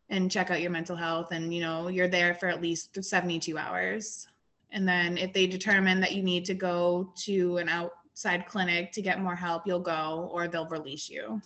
and 0.09 0.31
check 0.31 0.51
out 0.51 0.63
your 0.63 0.71
mental 0.71 0.97
health 0.97 1.31
and 1.31 1.53
you 1.53 1.61
know 1.61 1.89
you're 1.89 2.09
there 2.09 2.33
for 2.33 2.49
at 2.49 2.63
least 2.63 3.05
72 3.05 3.59
hours. 3.59 4.29
And 4.71 4.89
then 4.89 5.19
if 5.19 5.35
they 5.35 5.47
determine 5.47 6.01
that 6.01 6.13
you 6.13 6.23
need 6.23 6.47
to 6.47 6.55
go 6.55 7.13
to 7.25 7.59
an 7.59 7.69
outside 7.69 8.47
clinic 8.47 8.93
to 8.93 9.03
get 9.03 9.21
more 9.21 9.37
help 9.37 9.67
you'll 9.67 9.81
go 9.81 10.31
or 10.33 10.49
they'll 10.49 10.69
release 10.69 11.11
you. 11.11 11.43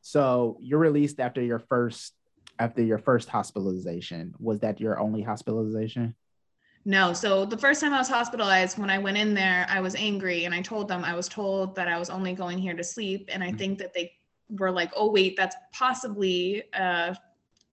So 0.00 0.56
you're 0.60 0.80
released 0.80 1.20
after 1.20 1.40
your 1.40 1.60
first 1.60 2.14
after 2.58 2.82
your 2.82 2.98
first 2.98 3.28
hospitalization. 3.28 4.34
Was 4.40 4.58
that 4.60 4.80
your 4.80 4.98
only 4.98 5.22
hospitalization 5.22 6.16
no. 6.84 7.12
So 7.12 7.44
the 7.44 7.56
first 7.56 7.80
time 7.80 7.92
I 7.92 7.98
was 7.98 8.08
hospitalized, 8.08 8.78
when 8.78 8.90
I 8.90 8.98
went 8.98 9.16
in 9.16 9.34
there, 9.34 9.66
I 9.68 9.80
was 9.80 9.94
angry 9.94 10.44
and 10.44 10.54
I 10.54 10.60
told 10.60 10.88
them 10.88 11.04
I 11.04 11.14
was 11.14 11.28
told 11.28 11.74
that 11.76 11.88
I 11.88 11.98
was 11.98 12.10
only 12.10 12.32
going 12.32 12.58
here 12.58 12.74
to 12.74 12.84
sleep. 12.84 13.28
And 13.32 13.42
I 13.42 13.48
mm-hmm. 13.48 13.56
think 13.56 13.78
that 13.78 13.94
they 13.94 14.12
were 14.50 14.70
like, 14.70 14.90
oh, 14.96 15.10
wait, 15.10 15.36
that's 15.36 15.56
possibly 15.72 16.64
a 16.74 17.16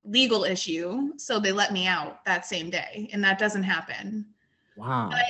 legal 0.03 0.43
issue. 0.43 1.13
So 1.17 1.39
they 1.39 1.51
let 1.51 1.73
me 1.73 1.87
out 1.87 2.23
that 2.25 2.45
same 2.45 2.69
day. 2.69 3.09
And 3.11 3.23
that 3.23 3.39
doesn't 3.39 3.63
happen. 3.63 4.25
Wow. 4.77 5.09
But 5.11 5.25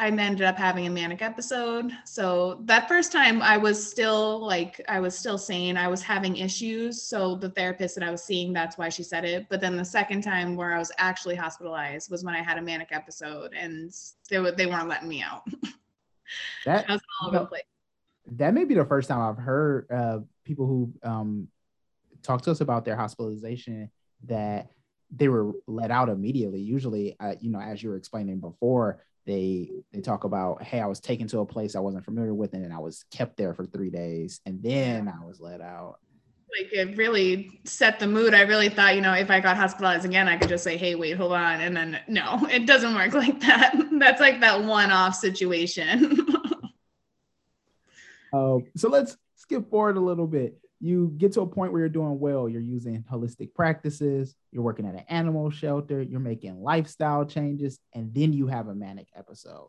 I 0.00 0.06
ended 0.06 0.42
up 0.42 0.56
having 0.56 0.86
a 0.86 0.90
manic 0.90 1.22
episode. 1.22 1.90
So 2.04 2.60
that 2.66 2.86
first 2.86 3.10
time 3.10 3.42
I 3.42 3.56
was 3.56 3.84
still 3.84 4.38
like, 4.38 4.80
I 4.88 5.00
was 5.00 5.18
still 5.18 5.36
sane. 5.36 5.76
I 5.76 5.88
was 5.88 6.02
having 6.02 6.36
issues. 6.36 7.02
So 7.02 7.34
the 7.34 7.50
therapist 7.50 7.96
that 7.96 8.04
I 8.04 8.10
was 8.12 8.22
seeing, 8.22 8.52
that's 8.52 8.78
why 8.78 8.90
she 8.90 9.02
said 9.02 9.24
it. 9.24 9.48
But 9.50 9.60
then 9.60 9.76
the 9.76 9.84
second 9.84 10.22
time 10.22 10.54
where 10.54 10.72
I 10.72 10.78
was 10.78 10.92
actually 10.98 11.34
hospitalized 11.34 12.12
was 12.12 12.24
when 12.24 12.36
I 12.36 12.42
had 12.42 12.58
a 12.58 12.62
manic 12.62 12.90
episode 12.92 13.54
and 13.54 13.92
they, 14.30 14.38
they 14.52 14.66
weren't 14.66 14.88
letting 14.88 15.08
me 15.08 15.22
out. 15.22 15.42
That, 16.66 16.90
all 16.90 16.98
over 17.28 17.38
the 17.38 17.46
place. 17.46 17.62
that 18.32 18.52
may 18.52 18.64
be 18.64 18.74
the 18.74 18.84
first 18.84 19.08
time 19.08 19.22
I've 19.22 19.42
heard 19.42 19.90
uh, 19.90 20.18
people 20.44 20.66
who 20.66 20.92
um, 21.02 21.48
talk 22.22 22.42
to 22.42 22.50
us 22.50 22.60
about 22.60 22.84
their 22.84 22.96
hospitalization 22.96 23.90
that 24.26 24.68
they 25.10 25.28
were 25.28 25.52
let 25.66 25.90
out 25.90 26.10
immediately. 26.10 26.60
Usually, 26.60 27.16
uh, 27.18 27.36
you 27.40 27.50
know, 27.50 27.60
as 27.60 27.82
you 27.82 27.88
were 27.88 27.96
explaining 27.96 28.40
before, 28.40 29.02
they 29.28 29.70
they 29.92 30.00
talk 30.00 30.24
about 30.24 30.62
hey 30.62 30.80
i 30.80 30.86
was 30.86 31.00
taken 31.00 31.28
to 31.28 31.40
a 31.40 31.46
place 31.46 31.76
i 31.76 31.80
wasn't 31.80 32.02
familiar 32.02 32.32
with 32.32 32.54
and 32.54 32.72
i 32.72 32.78
was 32.78 33.04
kept 33.10 33.36
there 33.36 33.52
for 33.52 33.66
three 33.66 33.90
days 33.90 34.40
and 34.46 34.62
then 34.62 35.06
i 35.06 35.24
was 35.24 35.38
let 35.38 35.60
out. 35.60 35.98
Like 36.58 36.72
it 36.72 36.96
really 36.96 37.60
set 37.64 38.00
the 38.00 38.06
mood. 38.06 38.32
I 38.32 38.40
really 38.40 38.70
thought 38.70 38.94
you 38.94 39.02
know 39.02 39.12
if 39.12 39.30
i 39.30 39.38
got 39.38 39.58
hospitalized 39.58 40.06
again 40.06 40.28
i 40.28 40.38
could 40.38 40.48
just 40.48 40.64
say 40.64 40.78
hey 40.78 40.94
wait 40.94 41.18
hold 41.18 41.34
on. 41.34 41.60
And 41.60 41.76
then 41.76 42.00
no 42.08 42.46
it 42.50 42.66
doesn't 42.66 42.94
work 42.94 43.12
like 43.12 43.38
that. 43.40 43.74
That's 43.98 44.20
like 44.20 44.40
that 44.40 44.64
one-off 44.64 45.14
situation. 45.14 46.26
Uh, 48.32 48.58
so 48.76 48.88
let's 48.88 49.18
skip 49.36 49.68
forward 49.68 49.98
a 49.98 50.00
little 50.00 50.26
bit 50.26 50.58
you 50.80 51.12
get 51.16 51.32
to 51.32 51.40
a 51.40 51.46
point 51.46 51.72
where 51.72 51.80
you're 51.80 51.88
doing 51.88 52.18
well 52.18 52.48
you're 52.48 52.60
using 52.60 53.04
holistic 53.10 53.54
practices 53.54 54.34
you're 54.52 54.62
working 54.62 54.86
at 54.86 54.94
an 54.94 55.04
animal 55.08 55.50
shelter 55.50 56.02
you're 56.02 56.20
making 56.20 56.62
lifestyle 56.62 57.24
changes 57.24 57.78
and 57.94 58.12
then 58.14 58.32
you 58.32 58.46
have 58.46 58.68
a 58.68 58.74
manic 58.74 59.08
episode. 59.16 59.68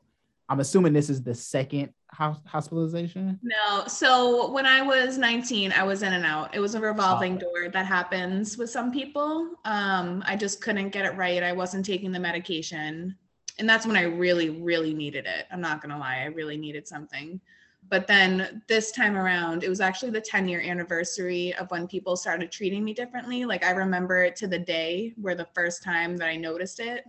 I'm 0.51 0.61
assuming 0.61 0.93
this 0.93 1.11
is 1.11 1.21
the 1.21 1.35
second 1.35 1.93
hospitalization? 2.11 3.39
No. 3.43 3.83
So 3.87 4.51
when 4.51 4.65
i 4.65 4.81
was 4.81 5.17
19 5.17 5.71
i 5.71 5.83
was 5.83 6.03
in 6.03 6.13
and 6.13 6.25
out. 6.25 6.55
It 6.55 6.59
was 6.59 6.75
a 6.75 6.79
revolving 6.79 7.35
oh. 7.35 7.39
door 7.39 7.69
that 7.71 7.85
happens 7.85 8.57
with 8.57 8.69
some 8.69 8.91
people. 8.91 9.51
Um, 9.65 10.23
i 10.25 10.35
just 10.35 10.61
couldn't 10.61 10.89
get 10.89 11.05
it 11.05 11.15
right. 11.15 11.43
I 11.43 11.53
wasn't 11.53 11.85
taking 11.85 12.11
the 12.11 12.19
medication. 12.19 13.15
And 13.57 13.67
that's 13.67 13.85
when 13.85 13.97
i 13.97 14.03
really 14.03 14.49
really 14.49 14.93
needed 14.93 15.25
it. 15.25 15.45
I'm 15.51 15.61
not 15.61 15.81
gonna 15.81 15.99
lie. 15.99 16.19
I 16.21 16.25
really 16.25 16.57
needed 16.57 16.87
something 16.87 17.41
but 17.89 18.05
then 18.05 18.61
this 18.67 18.91
time 18.91 19.17
around, 19.17 19.63
it 19.63 19.69
was 19.69 19.81
actually 19.81 20.11
the 20.11 20.21
10 20.21 20.47
year 20.47 20.61
anniversary 20.61 21.53
of 21.55 21.69
when 21.71 21.87
people 21.87 22.15
started 22.15 22.51
treating 22.51 22.83
me 22.83 22.93
differently. 22.93 23.45
Like 23.45 23.65
I 23.65 23.71
remember 23.71 24.23
it 24.23 24.35
to 24.37 24.47
the 24.47 24.59
day 24.59 25.13
where 25.19 25.35
the 25.35 25.47
first 25.55 25.83
time 25.83 26.15
that 26.17 26.27
I 26.27 26.35
noticed 26.35 26.79
it. 26.79 27.03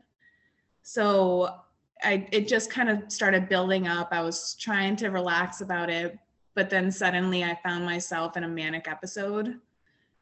So 0.83 1.55
I 2.03 2.27
it 2.33 2.49
just 2.49 2.71
kind 2.71 2.88
of 2.88 3.12
started 3.12 3.49
building 3.49 3.87
up. 3.88 4.09
I 4.11 4.23
was 4.23 4.57
trying 4.59 4.97
to 4.97 5.09
relax 5.09 5.61
about 5.61 5.90
it, 5.90 6.19
but 6.55 6.71
then 6.71 6.90
suddenly 6.90 7.45
I 7.45 7.59
found 7.62 7.85
myself 7.85 8.37
in 8.38 8.45
a 8.45 8.49
manic 8.49 8.88
episode 8.88 9.61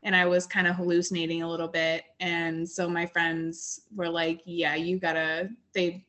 and 0.03 0.15
I 0.15 0.27
was 0.27 0.47
kind 0.47 0.67
of 0.67 0.77
hallucinating 0.77 1.43
a 1.43 1.49
little 1.49 1.69
bit. 1.69 2.05
And 2.21 2.69
so 2.69 2.89
my 2.89 3.07
friends 3.07 3.83
were 3.95 4.09
like, 4.09 4.41
"Yeah, 4.45 4.75
you 4.75 4.99
gotta." 4.99 5.51
They 5.73 6.05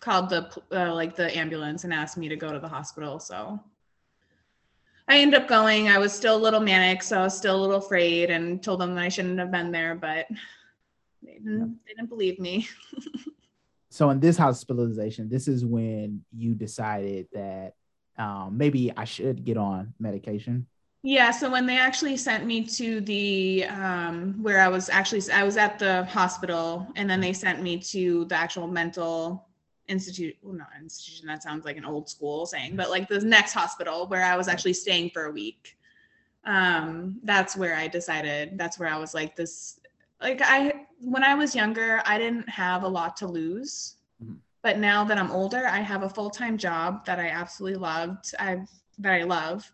called 0.00 0.30
the 0.30 0.50
uh, 0.72 0.94
like 0.94 1.14
the 1.14 1.36
ambulance 1.36 1.84
and 1.84 1.92
asked 1.92 2.16
me 2.16 2.28
to 2.28 2.36
go 2.36 2.52
to 2.52 2.58
the 2.58 2.68
hospital. 2.68 3.20
So 3.20 3.60
I 5.06 5.18
ended 5.18 5.42
up 5.42 5.48
going. 5.48 5.88
I 5.88 5.98
was 5.98 6.12
still 6.12 6.36
a 6.36 6.38
little 6.38 6.60
manic, 6.60 7.02
so 7.02 7.20
I 7.20 7.24
was 7.24 7.36
still 7.36 7.56
a 7.56 7.60
little 7.60 7.76
afraid, 7.76 8.30
and 8.30 8.62
told 8.62 8.80
them 8.80 8.94
that 8.94 9.02
I 9.02 9.08
shouldn't 9.08 9.38
have 9.38 9.50
been 9.50 9.70
there, 9.70 9.94
but 9.94 10.26
they 11.22 11.34
didn't. 11.34 11.78
They 11.86 11.94
didn't 11.94 12.08
believe 12.08 12.38
me. 12.38 12.66
so 13.90 14.10
in 14.10 14.20
this 14.20 14.36
hospitalization, 14.36 15.28
this 15.28 15.48
is 15.48 15.64
when 15.64 16.24
you 16.34 16.54
decided 16.54 17.28
that 17.32 17.74
um, 18.18 18.56
maybe 18.56 18.92
I 18.96 19.04
should 19.04 19.44
get 19.44 19.56
on 19.56 19.94
medication. 19.98 20.66
Yeah, 21.02 21.30
so 21.30 21.50
when 21.50 21.64
they 21.64 21.78
actually 21.78 22.18
sent 22.18 22.44
me 22.44 22.62
to 22.64 23.00
the 23.00 23.64
um, 23.64 24.42
where 24.42 24.60
I 24.60 24.68
was 24.68 24.90
actually 24.90 25.22
I 25.32 25.44
was 25.44 25.56
at 25.56 25.78
the 25.78 26.04
hospital, 26.04 26.86
and 26.96 27.08
then 27.08 27.20
they 27.20 27.32
sent 27.32 27.62
me 27.62 27.78
to 27.78 28.26
the 28.26 28.34
actual 28.34 28.66
mental 28.66 29.49
institute. 29.90 30.36
Well, 30.42 30.54
not 30.54 30.68
institution. 30.80 31.26
That 31.26 31.42
sounds 31.42 31.64
like 31.64 31.76
an 31.76 31.84
old 31.84 32.08
school 32.08 32.46
saying, 32.46 32.76
but 32.76 32.90
like 32.90 33.08
the 33.08 33.20
next 33.20 33.52
hospital 33.52 34.06
where 34.06 34.24
I 34.24 34.36
was 34.36 34.48
actually 34.48 34.72
staying 34.72 35.10
for 35.10 35.26
a 35.26 35.30
week. 35.30 35.76
Um, 36.44 37.20
that's 37.22 37.56
where 37.56 37.74
I 37.76 37.88
decided. 37.88 38.56
That's 38.56 38.78
where 38.78 38.88
I 38.88 38.98
was 38.98 39.12
like 39.12 39.36
this. 39.36 39.80
Like 40.20 40.40
I, 40.42 40.86
when 41.00 41.24
I 41.24 41.34
was 41.34 41.54
younger, 41.54 42.02
I 42.06 42.18
didn't 42.18 42.48
have 42.48 42.82
a 42.82 42.88
lot 42.88 43.16
to 43.18 43.26
lose, 43.26 43.96
mm-hmm. 44.22 44.34
but 44.62 44.78
now 44.78 45.04
that 45.04 45.18
I'm 45.18 45.30
older, 45.30 45.66
I 45.66 45.80
have 45.80 46.02
a 46.02 46.08
full 46.08 46.30
time 46.30 46.56
job 46.56 47.04
that 47.06 47.18
I 47.18 47.28
absolutely 47.28 47.78
loved. 47.78 48.34
I 48.38 48.62
that 48.98 49.12
I 49.12 49.24
love 49.24 49.70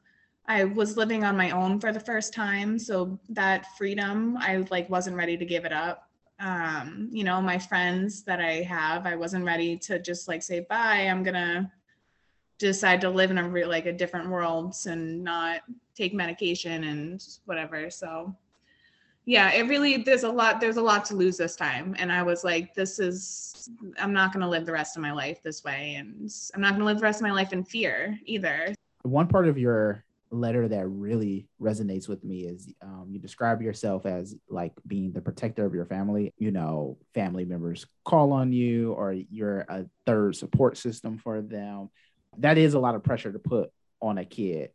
I 0.48 0.64
was 0.64 0.96
living 0.96 1.24
on 1.24 1.36
my 1.36 1.50
own 1.50 1.80
for 1.80 1.92
the 1.92 2.00
first 2.00 2.32
time, 2.32 2.78
so 2.78 3.18
that 3.30 3.66
freedom, 3.76 4.36
I 4.38 4.58
like 4.70 4.88
wasn't 4.88 5.16
ready 5.16 5.36
to 5.36 5.44
give 5.44 5.64
it 5.64 5.72
up. 5.72 6.05
Um, 6.38 7.08
you 7.10 7.24
know, 7.24 7.40
my 7.40 7.58
friends 7.58 8.22
that 8.24 8.40
I 8.40 8.62
have, 8.62 9.06
I 9.06 9.16
wasn't 9.16 9.44
ready 9.44 9.76
to 9.78 9.98
just 9.98 10.28
like 10.28 10.42
say 10.42 10.60
bye. 10.60 11.08
I'm 11.08 11.22
gonna 11.22 11.72
decide 12.58 13.00
to 13.02 13.10
live 13.10 13.30
in 13.30 13.38
a 13.38 13.48
real 13.48 13.68
like 13.68 13.86
a 13.86 13.92
different 13.92 14.28
world 14.28 14.74
and 14.86 15.22
not 15.22 15.60
take 15.94 16.14
medication 16.14 16.84
and 16.84 17.22
whatever. 17.44 17.90
So 17.90 18.34
yeah, 19.24 19.52
it 19.52 19.68
really 19.68 19.98
there's 19.98 20.22
a 20.22 20.30
lot 20.30 20.60
there's 20.60 20.76
a 20.76 20.82
lot 20.82 21.04
to 21.06 21.16
lose 21.16 21.36
this 21.36 21.56
time. 21.56 21.96
And 21.98 22.12
I 22.12 22.22
was 22.22 22.44
like, 22.44 22.74
this 22.74 22.98
is 22.98 23.68
I'm 23.98 24.12
not 24.12 24.32
gonna 24.32 24.48
live 24.48 24.66
the 24.66 24.72
rest 24.72 24.96
of 24.96 25.02
my 25.02 25.12
life 25.12 25.42
this 25.42 25.64
way, 25.64 25.96
and 25.98 26.32
I'm 26.54 26.60
not 26.60 26.72
gonna 26.72 26.84
live 26.84 26.98
the 26.98 27.04
rest 27.04 27.20
of 27.20 27.24
my 27.24 27.32
life 27.32 27.52
in 27.52 27.64
fear 27.64 28.18
either. 28.24 28.74
One 29.02 29.26
part 29.26 29.48
of 29.48 29.58
your 29.58 30.04
letter 30.30 30.68
that 30.68 30.86
really 30.88 31.48
resonates 31.60 32.08
with 32.08 32.24
me 32.24 32.46
is 32.46 32.72
um, 32.82 33.06
you 33.08 33.18
describe 33.18 33.62
yourself 33.62 34.06
as 34.06 34.34
like 34.48 34.72
being 34.86 35.12
the 35.12 35.20
protector 35.20 35.64
of 35.64 35.74
your 35.74 35.86
family. 35.86 36.32
You 36.38 36.50
know, 36.50 36.98
family 37.14 37.44
members 37.44 37.86
call 38.04 38.32
on 38.32 38.52
you, 38.52 38.92
or 38.92 39.12
you're 39.12 39.60
a 39.68 39.86
third 40.04 40.36
support 40.36 40.76
system 40.76 41.18
for 41.18 41.40
them. 41.40 41.90
That 42.38 42.58
is 42.58 42.74
a 42.74 42.78
lot 42.78 42.94
of 42.94 43.02
pressure 43.02 43.32
to 43.32 43.38
put 43.38 43.70
on 44.00 44.18
a 44.18 44.24
kid. 44.24 44.70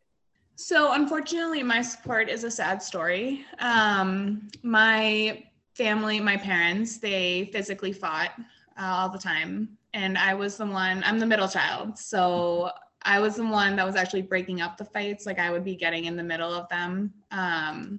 So, 0.56 0.92
unfortunately, 0.92 1.62
my 1.62 1.82
support 1.82 2.28
is 2.28 2.44
a 2.44 2.50
sad 2.50 2.82
story. 2.82 3.44
Um, 3.58 4.48
my 4.62 5.44
family, 5.74 6.20
my 6.20 6.36
parents, 6.36 6.98
they 6.98 7.50
physically 7.52 7.92
fought 7.92 8.32
uh, 8.78 8.84
all 8.84 9.08
the 9.08 9.18
time. 9.18 9.76
And 9.94 10.16
I 10.16 10.34
was 10.34 10.56
the 10.56 10.66
one, 10.66 11.02
I'm 11.04 11.18
the 11.18 11.26
middle 11.26 11.48
child. 11.48 11.98
So 11.98 12.70
I 13.04 13.20
was 13.20 13.36
the 13.36 13.46
one 13.46 13.76
that 13.76 13.86
was 13.86 13.96
actually 13.96 14.22
breaking 14.22 14.60
up 14.60 14.76
the 14.76 14.84
fights. 14.84 15.26
Like 15.26 15.38
I 15.38 15.50
would 15.50 15.64
be 15.64 15.74
getting 15.74 16.04
in 16.04 16.16
the 16.16 16.22
middle 16.22 16.52
of 16.52 16.68
them. 16.68 17.12
Um, 17.30 17.98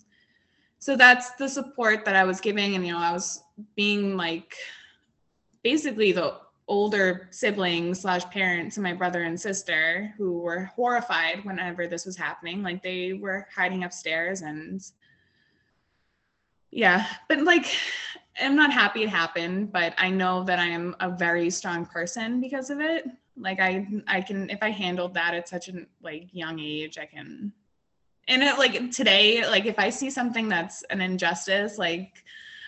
so 0.79 0.95
that's 0.95 1.31
the 1.31 1.47
support 1.47 2.05
that 2.05 2.15
I 2.15 2.23
was 2.23 2.41
giving. 2.41 2.75
And, 2.75 2.85
you 2.85 2.93
know, 2.93 2.99
I 2.99 3.13
was 3.13 3.43
being 3.75 4.17
like 4.17 4.55
basically 5.63 6.11
the 6.11 6.37
older 6.67 7.27
siblings 7.31 8.01
slash 8.01 8.25
parents 8.29 8.77
and 8.77 8.83
my 8.83 8.93
brother 8.93 9.23
and 9.23 9.39
sister 9.39 10.13
who 10.17 10.39
were 10.39 10.71
horrified 10.75 11.43
whenever 11.43 11.87
this 11.87 12.05
was 12.05 12.17
happening. 12.17 12.63
Like 12.63 12.81
they 12.81 13.13
were 13.13 13.47
hiding 13.53 13.83
upstairs 13.83 14.41
and 14.41 14.81
yeah, 16.71 17.05
but 17.29 17.41
like 17.43 17.67
I'm 18.41 18.55
not 18.55 18.73
happy 18.73 19.03
it 19.03 19.09
happened, 19.09 19.71
but 19.71 19.93
I 19.97 20.09
know 20.09 20.43
that 20.45 20.59
I 20.59 20.65
am 20.65 20.95
a 20.99 21.09
very 21.09 21.49
strong 21.49 21.85
person 21.85 22.41
because 22.41 22.69
of 22.69 22.79
it 22.79 23.05
like 23.37 23.59
i 23.59 23.85
i 24.07 24.21
can 24.21 24.49
if 24.49 24.61
i 24.61 24.69
handled 24.69 25.13
that 25.13 25.33
at 25.33 25.47
such 25.47 25.69
a 25.69 25.73
like 26.01 26.27
young 26.33 26.59
age 26.59 26.97
i 26.97 27.05
can 27.05 27.51
and 28.27 28.43
it 28.43 28.57
like 28.57 28.91
today 28.91 29.45
like 29.47 29.65
if 29.65 29.79
i 29.79 29.89
see 29.89 30.09
something 30.09 30.47
that's 30.47 30.83
an 30.83 31.01
injustice 31.01 31.77
like 31.77 32.23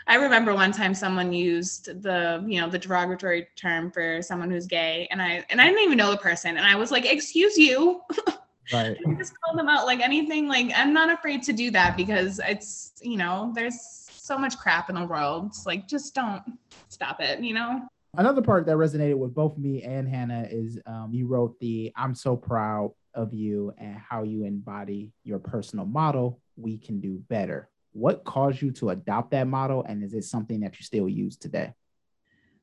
i 0.08 0.16
remember 0.16 0.54
one 0.54 0.72
time 0.72 0.94
someone 0.94 1.32
used 1.32 2.02
the 2.02 2.44
you 2.48 2.60
know 2.60 2.70
the 2.70 2.80
derogatory 2.80 3.48
term 3.56 3.92
for 3.92 4.22
someone 4.22 4.50
who's 4.50 4.66
gay 4.66 5.08
and 5.12 5.22
i 5.22 5.46
and 5.50 5.62
i 5.62 5.66
didn't 5.66 5.84
even 5.84 5.98
know 5.98 6.12
the 6.12 6.18
person 6.18 6.58
and 6.58 6.66
i 6.66 6.76
was 6.76 6.92
like 6.92 7.06
excuse 7.06 7.58
you. 7.58 8.02
Right. 8.74 8.98
I 9.08 9.14
just 9.14 9.40
call 9.42 9.56
them 9.56 9.70
out 9.70 9.86
like 9.86 10.00
anything 10.00 10.48
like 10.48 10.72
i'm 10.76 10.92
not 10.92 11.12
afraid 11.12 11.44
to 11.44 11.54
do 11.54 11.70
that 11.70 11.96
because 11.96 12.40
it's 12.44 12.94
you 13.00 13.16
know 13.16 13.52
there's 13.54 13.80
so 14.26 14.40
much 14.40 14.58
crap 14.58 14.90
in 14.90 14.96
the 14.96 15.06
world. 15.06 15.46
It's 15.46 15.68
like 15.68 15.88
just 15.88 16.16
don't 16.16 16.42
stop 16.90 17.22
it 17.22 17.42
you 17.42 17.54
know 17.54 17.88
Another 18.18 18.42
part 18.42 18.66
that 18.66 18.78
resonated 18.78 19.18
with 19.18 19.34
both 19.34 19.58
me 19.58 19.84
and 19.84 20.08
Hannah 20.08 20.48
is 20.50 20.80
um, 20.86 21.10
you 21.12 21.28
wrote 21.28 21.60
the 21.60 21.92
I'm 21.96 22.16
so 22.16 22.38
proud 22.38 22.92
of 23.14 23.34
you 23.34 23.74
and 23.78 23.98
how 23.98 24.24
you 24.24 24.46
embody 24.46 25.12
your 25.24 25.40
personal 25.40 25.86
model. 25.86 26.40
We 26.56 26.78
can 26.78 27.02
do 27.02 27.22
better. 27.30 27.70
What 27.92 28.24
caused 28.24 28.62
you 28.62 28.72
to 28.72 28.92
adopt 28.92 29.32
that 29.32 29.48
model? 29.48 29.84
And 29.84 30.04
is 30.04 30.14
it 30.14 30.24
something 30.24 30.62
that 30.62 30.78
you 30.80 30.86
still 30.86 31.10
use 31.10 31.36
today? 31.36 31.74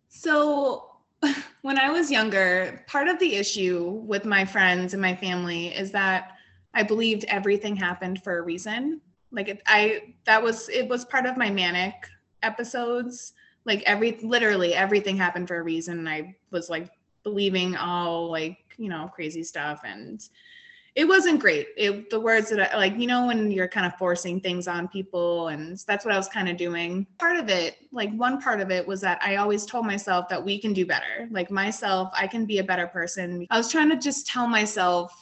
So, 0.09 0.91
when 1.63 1.79
I 1.79 1.91
was 1.91 2.11
younger, 2.11 2.85
part 2.87 3.09
of 3.09 3.19
the 3.19 3.35
issue 3.35 4.03
with 4.07 4.25
my 4.25 4.45
friends 4.45 4.95
and 4.95 5.03
my 5.03 5.15
family 5.15 5.69
is 5.69 5.91
that 5.93 6.33
I 6.75 6.83
believed 6.83 7.25
everything 7.29 7.77
happened 7.77 8.23
for 8.23 8.39
a 8.39 8.43
reason. 8.43 9.01
Like 9.31 9.49
it, 9.49 9.63
I, 9.67 10.15
that 10.25 10.43
was, 10.43 10.69
it 10.71 10.89
was 10.89 11.05
part 11.05 11.27
of 11.27 11.37
my 11.37 11.51
manic 11.51 11.95
episodes 12.43 13.35
like 13.65 13.83
every 13.85 14.19
literally 14.23 14.75
everything 14.75 15.17
happened 15.17 15.49
for 15.49 15.59
a 15.59 15.63
reason 15.63 15.99
and 15.99 16.09
i 16.09 16.35
was 16.51 16.69
like 16.69 16.91
believing 17.23 17.77
all 17.77 18.31
like 18.31 18.59
you 18.77 18.89
know 18.89 19.11
crazy 19.15 19.43
stuff 19.43 19.81
and 19.85 20.29
it 20.95 21.07
wasn't 21.07 21.41
great. 21.41 21.69
It 21.77 22.11
the 22.11 22.21
words 22.21 22.51
that 22.51 22.75
I, 22.75 22.77
like 22.77 22.99
you 22.99 23.07
know 23.07 23.27
when 23.27 23.51
you're 23.51 23.69
kind 23.69 23.87
of 23.87 23.97
forcing 23.97 24.41
things 24.41 24.69
on 24.69 24.89
people 24.89 25.49
and 25.49 25.79
that's 25.87 26.05
what 26.05 26.13
i 26.13 26.19
was 26.19 26.29
kind 26.29 26.49
of 26.49 26.57
doing. 26.57 27.07
Part 27.19 27.37
of 27.37 27.49
it 27.49 27.77
like 27.93 28.13
one 28.13 28.41
part 28.41 28.61
of 28.61 28.71
it 28.71 28.87
was 28.87 29.01
that 29.01 29.19
i 29.23 29.37
always 29.37 29.65
told 29.65 29.87
myself 29.87 30.29
that 30.29 30.45
we 30.45 30.59
can 30.59 30.73
do 30.73 30.85
better. 30.85 31.29
Like 31.31 31.51
myself 31.51 32.11
i 32.15 32.27
can 32.27 32.45
be 32.45 32.59
a 32.59 32.65
better 32.65 32.87
person. 32.87 33.47
I 33.51 33.57
was 33.57 33.71
trying 33.71 33.89
to 33.91 33.97
just 33.97 34.27
tell 34.27 34.47
myself 34.47 35.15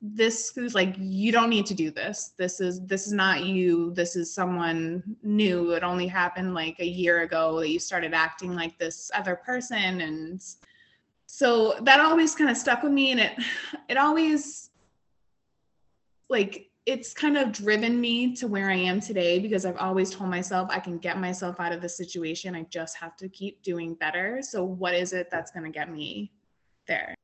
this 0.00 0.56
is 0.56 0.74
like 0.74 0.94
you 0.96 1.32
don't 1.32 1.50
need 1.50 1.66
to 1.66 1.74
do 1.74 1.90
this 1.90 2.32
this 2.38 2.60
is 2.60 2.86
this 2.86 3.06
is 3.06 3.12
not 3.12 3.44
you 3.44 3.92
this 3.94 4.14
is 4.14 4.32
someone 4.32 5.02
new 5.24 5.72
it 5.72 5.82
only 5.82 6.06
happened 6.06 6.54
like 6.54 6.78
a 6.78 6.86
year 6.86 7.22
ago 7.22 7.58
that 7.58 7.68
you 7.68 7.80
started 7.80 8.14
acting 8.14 8.54
like 8.54 8.78
this 8.78 9.10
other 9.14 9.34
person 9.34 10.00
and 10.02 10.40
so 11.26 11.74
that 11.82 11.98
always 11.98 12.34
kind 12.36 12.48
of 12.48 12.56
stuck 12.56 12.82
with 12.84 12.92
me 12.92 13.10
and 13.10 13.18
it 13.18 13.32
it 13.88 13.96
always 13.96 14.70
like 16.28 16.68
it's 16.86 17.12
kind 17.12 17.36
of 17.36 17.52
driven 17.52 18.00
me 18.00 18.34
to 18.34 18.46
where 18.46 18.70
I 18.70 18.76
am 18.76 18.98
today 18.98 19.38
because 19.38 19.66
I've 19.66 19.76
always 19.76 20.10
told 20.10 20.30
myself 20.30 20.70
I 20.70 20.80
can 20.80 20.96
get 20.96 21.20
myself 21.20 21.60
out 21.60 21.70
of 21.70 21.82
the 21.82 21.88
situation. 21.88 22.54
I 22.54 22.62
just 22.70 22.96
have 22.96 23.14
to 23.18 23.28
keep 23.28 23.62
doing 23.62 23.92
better. 23.92 24.40
So, 24.40 24.64
what 24.64 24.94
is 24.94 25.12
it 25.12 25.28
that's 25.30 25.50
going 25.50 25.64
to 25.64 25.70
get 25.70 25.92
me 25.92 26.32
there? 26.86 27.14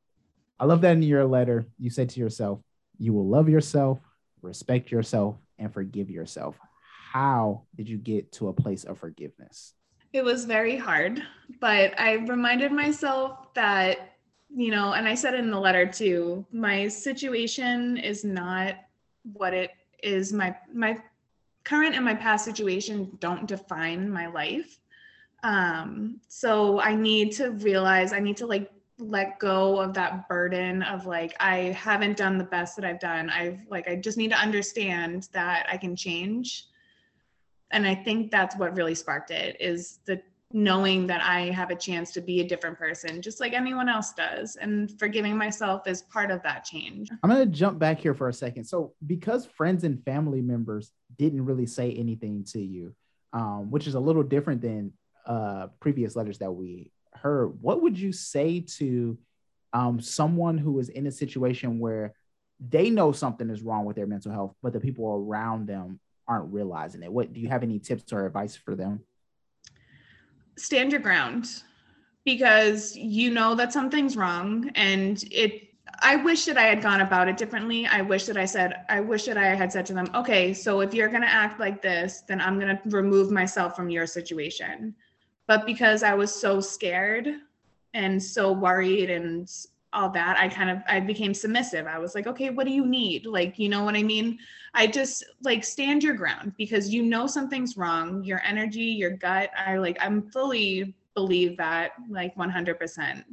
I 0.59 0.67
love 0.67 0.83
that 0.83 0.93
in 0.93 1.03
your 1.03 1.25
letter, 1.27 1.67
you 1.79 1.91
said 1.91 2.11
to 2.11 2.21
yourself, 2.21 2.61
you 2.99 3.13
will 3.13 3.29
love 3.29 3.49
yourself, 3.49 3.99
respect 4.41 4.91
yourself, 4.91 5.37
and 5.59 5.73
forgive 5.73 6.11
yourself. 6.11 6.57
How 7.13 7.63
did 7.77 7.89
you 7.89 7.99
get 7.99 8.33
to 8.33 8.49
a 8.49 8.53
place 8.53 8.85
of 8.85 8.99
forgiveness? 8.99 9.75
It 10.13 10.25
was 10.25 10.45
very 10.45 10.77
hard, 10.77 11.23
but 11.61 11.99
I 11.99 12.15
reminded 12.15 12.71
myself 12.71 13.53
that, 13.55 14.17
you 14.55 14.71
know, 14.71 14.93
and 14.93 15.09
I 15.09 15.17
said 15.17 15.35
in 15.35 15.51
the 15.51 15.59
letter 15.59 15.87
too, 15.87 16.47
my 16.53 16.87
situation 16.87 17.97
is 17.97 18.25
not 18.25 18.77
what 19.33 19.55
it 19.55 19.73
is. 20.03 20.33
My, 20.33 20.57
my 20.73 20.99
current 21.65 21.97
and 21.97 22.05
my 22.05 22.15
past 22.15 22.45
situation 22.45 23.17
don't 23.19 23.49
define 23.49 24.09
my 24.09 24.27
life. 24.29 24.79
Um, 25.43 26.21
so 26.29 26.81
I 26.81 26.95
need 26.95 27.33
to 27.33 27.51
realize, 27.51 28.13
I 28.13 28.21
need 28.21 28.37
to 28.37 28.47
like 28.47 28.71
let 28.99 29.39
go 29.39 29.81
of 29.81 29.93
that 29.95 30.29
burden 30.29 30.83
of 30.83 31.07
like 31.07 31.35
I 31.41 31.57
haven't 31.73 32.17
done 32.17 32.39
the 32.39 32.45
best 32.45 32.77
that 32.77 32.85
I've 32.85 33.01
done. 33.01 33.29
I've 33.29 33.59
like 33.69 33.89
I 33.89 33.97
just 33.97 34.17
need 34.17 34.31
to 34.31 34.39
understand 34.39 35.29
that 35.33 35.67
I 35.71 35.77
can 35.77 35.97
change. 35.97 36.67
And 37.73 37.87
I 37.87 37.95
think 37.95 38.31
that's 38.31 38.57
what 38.57 38.77
really 38.77 38.95
sparked 38.95 39.31
it 39.31 39.57
is 39.59 39.99
the 40.05 40.23
knowing 40.53 41.09
that 41.09 41.21
I 41.21 41.51
have 41.51 41.71
a 41.71 41.75
chance 41.75 42.13
to 42.13 42.21
be 42.21 42.41
a 42.41 42.47
different 42.47 42.79
person 42.79 43.21
just 43.21 43.41
like 43.41 43.53
anyone 43.55 43.89
else 43.89 44.13
does 44.13 44.55
and 44.55 44.97
forgiving 45.01 45.37
myself 45.37 45.89
is 45.89 46.03
part 46.03 46.31
of 46.31 46.45
that 46.45 46.65
change. 46.65 47.11
I'm 47.25 47.31
going 47.31 47.45
to 47.45 47.53
jump 47.53 47.81
back 47.81 47.99
here 47.99 48.15
for 48.15 48.29
a 48.29 48.33
second. 48.33 48.65
So 48.65 48.95
because 49.05 49.47
friends 49.47 49.83
and 49.83 50.01
family 50.05 50.41
members 50.41 50.93
didn't 51.19 51.45
really 51.45 51.67
say 51.67 51.93
anything 51.93 52.45
to 52.53 52.61
you, 52.61 52.95
um, 53.33 53.73
which 53.73 53.89
is 53.89 53.97
a 53.97 54.01
little 54.01 54.23
different 54.23 54.61
than 54.61 54.93
uh, 55.27 55.69
previous 55.81 56.15
letters 56.15 56.39
that 56.39 56.53
we 56.53 56.93
heard, 57.17 57.61
what 57.61 57.83
would 57.83 57.99
you 57.99 58.13
say 58.13 58.61
to 58.61 59.19
um, 59.73 60.01
someone 60.01 60.59
who 60.59 60.79
is 60.79 60.89
in 60.89 61.07
a 61.07 61.13
situation 61.13 61.79
where 61.79 62.15
they 62.61 62.91
know 62.91 63.13
something 63.13 63.51
is 63.51 63.63
wrong 63.63 63.85
with 63.85 63.97
their 63.97 64.07
mental 64.07 64.33
health, 64.33 64.55
but 64.63 64.73
the 64.73 64.81
people 64.81 65.07
around 65.07 65.67
them 65.67 66.01
aren't 66.29 66.53
realizing 66.53 67.03
it? 67.03 67.13
What 67.13 67.33
do 67.33 67.41
you 67.41 67.49
have 67.49 67.63
any 67.63 67.79
tips 67.79 68.13
or 68.13 68.27
advice 68.27 68.57
for 68.57 68.75
them? 68.75 69.01
Stand 70.57 70.93
your 70.93 71.01
ground 71.01 71.63
because 72.25 72.97
you 72.97 73.31
know 73.31 73.55
that 73.55 73.73
something's 73.73 74.17
wrong 74.17 74.71
and 74.75 75.23
it 75.31 75.75
I 76.01 76.17
wish 76.17 76.45
that 76.47 76.59
I 76.59 76.63
had 76.63 76.83
gone 76.83 77.01
about 77.03 77.29
it 77.29 77.37
differently. 77.37 77.87
I 77.87 78.03
wish 78.03 78.27
that 78.27 78.37
I 78.37 78.45
said, 78.45 78.85
I 78.89 79.01
wish 79.01 79.27
that 79.27 79.37
I 79.37 79.55
had 79.55 79.73
said 79.73 79.87
to 79.87 79.95
them, 79.95 80.09
okay, 80.15 80.53
so 80.53 80.81
if 80.81 80.93
you're 80.93 81.09
going 81.09 81.23
to 81.23 81.29
act 81.29 81.61
like 81.61 81.83
this, 81.83 82.23
then 82.27 82.41
I'm 82.41 82.59
going 82.59 82.77
to 82.77 82.97
remove 82.97 83.31
myself 83.31 83.77
from 83.77 83.91
your 83.91 84.07
situation. 84.07 84.95
But 85.47 85.67
because 85.67 86.03
I 86.03 86.15
was 86.15 86.35
so 86.35 86.61
scared 86.61 87.29
and 87.93 88.23
so 88.23 88.53
worried 88.53 89.11
and 89.11 89.51
all 89.93 90.11
that, 90.11 90.39
I 90.39 90.49
kind 90.49 90.71
of 90.71 90.79
I 90.89 91.01
became 91.01 91.35
submissive. 91.35 91.87
I 91.87 91.99
was 91.99 92.15
like, 92.15 92.27
okay, 92.27 92.51
what 92.51 92.67
do 92.67 92.73
you 92.73 92.87
need? 92.87 93.27
Like, 93.27 93.59
you 93.59 93.69
know 93.69 93.85
what 93.85 93.95
I 93.95 94.03
mean? 94.03 94.39
I 94.75 94.87
just 94.87 95.25
like 95.43 95.63
stand 95.63 96.03
your 96.03 96.15
ground 96.15 96.53
because 96.59 96.93
you 96.93 97.03
know 97.03 97.27
something's 97.27 97.77
wrong. 97.77 98.25
Your 98.25 98.43
energy, 98.45 98.83
your 98.83 99.11
gut, 99.11 99.51
I 99.57 99.77
like 99.77 99.97
I'm 100.01 100.23
fully 100.31 100.95
believe 101.15 101.57
that 101.59 101.93
like 102.11 102.35
100%. 102.37 103.25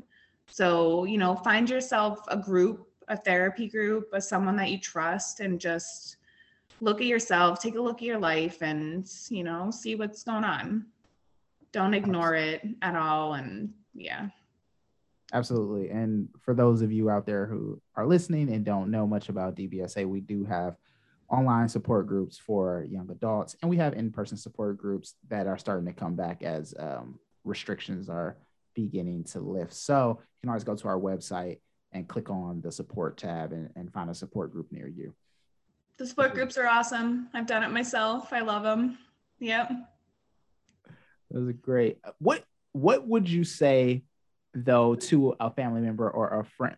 So, 0.48 1.06
you 1.06 1.18
know, 1.18 1.36
find 1.36 1.70
yourself 1.70 2.20
a 2.28 2.38
group, 2.38 2.88
a 3.08 3.18
therapy 3.18 3.68
group, 3.68 4.10
a 4.14 4.22
someone 4.22 4.56
that 4.58 4.70
you 4.70 4.78
trust 4.78 5.40
and 5.40 5.60
just 5.60 6.18
look 6.82 7.00
at 7.00 7.08
yourself, 7.08 7.60
take 7.60 7.76
a 7.76 7.82
look 7.82 7.98
at 7.98 8.08
your 8.08 8.20
life 8.20 8.62
and, 8.62 9.10
you 9.30 9.44
know, 9.44 9.72
see 9.72 9.96
what's 9.96 10.24
going 10.24 10.44
on 10.44 10.86
don't 11.72 11.94
ignore 11.94 12.36
it 12.36 12.62
at 12.82 12.96
all 12.96 13.34
and 13.34 13.74
yeah. 13.94 14.30
Absolutely 15.34 15.90
and 15.90 16.28
for 16.40 16.54
those 16.54 16.82
of 16.82 16.92
you 16.92 17.10
out 17.10 17.26
there 17.26 17.46
who 17.46 17.82
are 17.96 18.06
listening 18.06 18.54
and 18.54 18.66
don't 18.66 18.92
know 18.92 19.08
much 19.08 19.30
about 19.30 19.56
dbsa 19.56 20.06
we 20.06 20.20
do 20.20 20.44
have 20.44 20.76
online 21.30 21.70
support 21.70 22.06
groups 22.08 22.38
for 22.38 22.86
young 22.90 23.10
adults 23.10 23.56
and 23.62 23.70
we 23.70 23.78
have 23.78 23.94
in-person 23.94 24.38
support 24.38 24.78
groups 24.78 25.16
that 25.30 25.48
are 25.48 25.58
starting 25.58 25.86
to 25.86 25.94
come 25.94 26.16
back 26.16 26.44
as 26.44 26.74
um, 26.78 27.18
restrictions 27.46 28.10
are 28.10 28.38
beginning 28.74 29.24
to 29.24 29.40
lift. 29.40 29.74
So 29.74 30.18
you 30.20 30.40
can 30.42 30.50
always 30.50 30.64
go 30.64 30.76
to 30.76 30.88
our 30.88 31.00
website 31.00 31.60
and 31.92 32.08
click 32.08 32.30
on 32.30 32.62
the 32.62 32.72
support 32.72 33.18
tab 33.18 33.52
and, 33.52 33.70
and 33.76 33.92
find 33.92 34.10
a 34.10 34.16
support 34.16 34.52
group 34.52 34.72
near 34.72 34.88
you. 34.88 35.14
The 35.98 36.08
support 36.08 36.34
groups 36.34 36.58
are 36.58 36.68
awesome. 36.68 37.30
I've 37.34 37.48
done 37.48 37.64
it 37.64 37.70
myself. 37.70 38.32
I 38.32 38.42
love 38.42 38.64
them 38.64 38.98
yep 39.42 39.72
that 41.32 41.42
was 41.42 41.56
great. 41.62 42.00
What 42.20 42.44
what 42.74 43.08
would 43.08 43.30
you 43.30 43.44
say 43.44 44.04
though 44.54 44.96
to 44.96 45.36
a 45.40 45.52
family 45.52 45.82
member 45.82 46.10
or 46.10 46.40
a 46.40 46.46
friend 46.46 46.76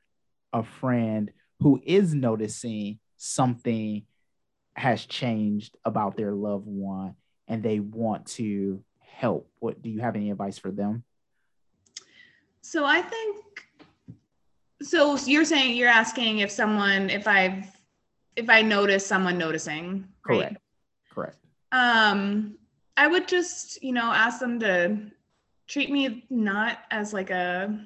a 0.52 0.64
friend 0.64 1.32
who 1.60 1.82
is 1.84 2.14
noticing 2.14 3.00
something 3.18 4.06
has 4.76 5.06
changed 5.06 5.78
about 5.86 6.18
their 6.18 6.34
loved 6.34 6.68
one 6.68 7.16
and 7.48 7.64
they 7.64 7.80
want 7.80 8.26
to 8.28 8.84
help? 9.00 9.50
What 9.60 9.82
do 9.82 9.90
you 9.90 10.02
have 10.02 10.16
any 10.16 10.32
advice 10.32 10.58
for 10.58 10.72
them? 10.72 11.04
So 12.62 12.86
I 12.86 13.02
think 13.02 13.46
so 14.82 15.18
you're 15.26 15.46
saying 15.46 15.76
you're 15.76 15.90
asking 15.90 16.40
if 16.40 16.52
someone 16.52 17.10
if 17.10 17.28
I've 17.28 17.66
if 18.36 18.50
I 18.50 18.62
notice 18.62 19.06
someone 19.06 19.38
noticing. 19.38 20.08
Right? 20.28 20.38
Correct. 20.38 20.58
Correct. 21.12 21.38
Um 21.72 22.58
I 22.98 23.08
would 23.08 23.28
just, 23.28 23.82
you 23.84 23.92
know, 23.92 24.12
ask 24.12 24.40
them 24.40 24.60
to 24.60 24.98
treat 25.68 25.92
me 25.92 26.26
not 26.30 26.80
as 26.92 27.14
like 27.14 27.30
a 27.30 27.80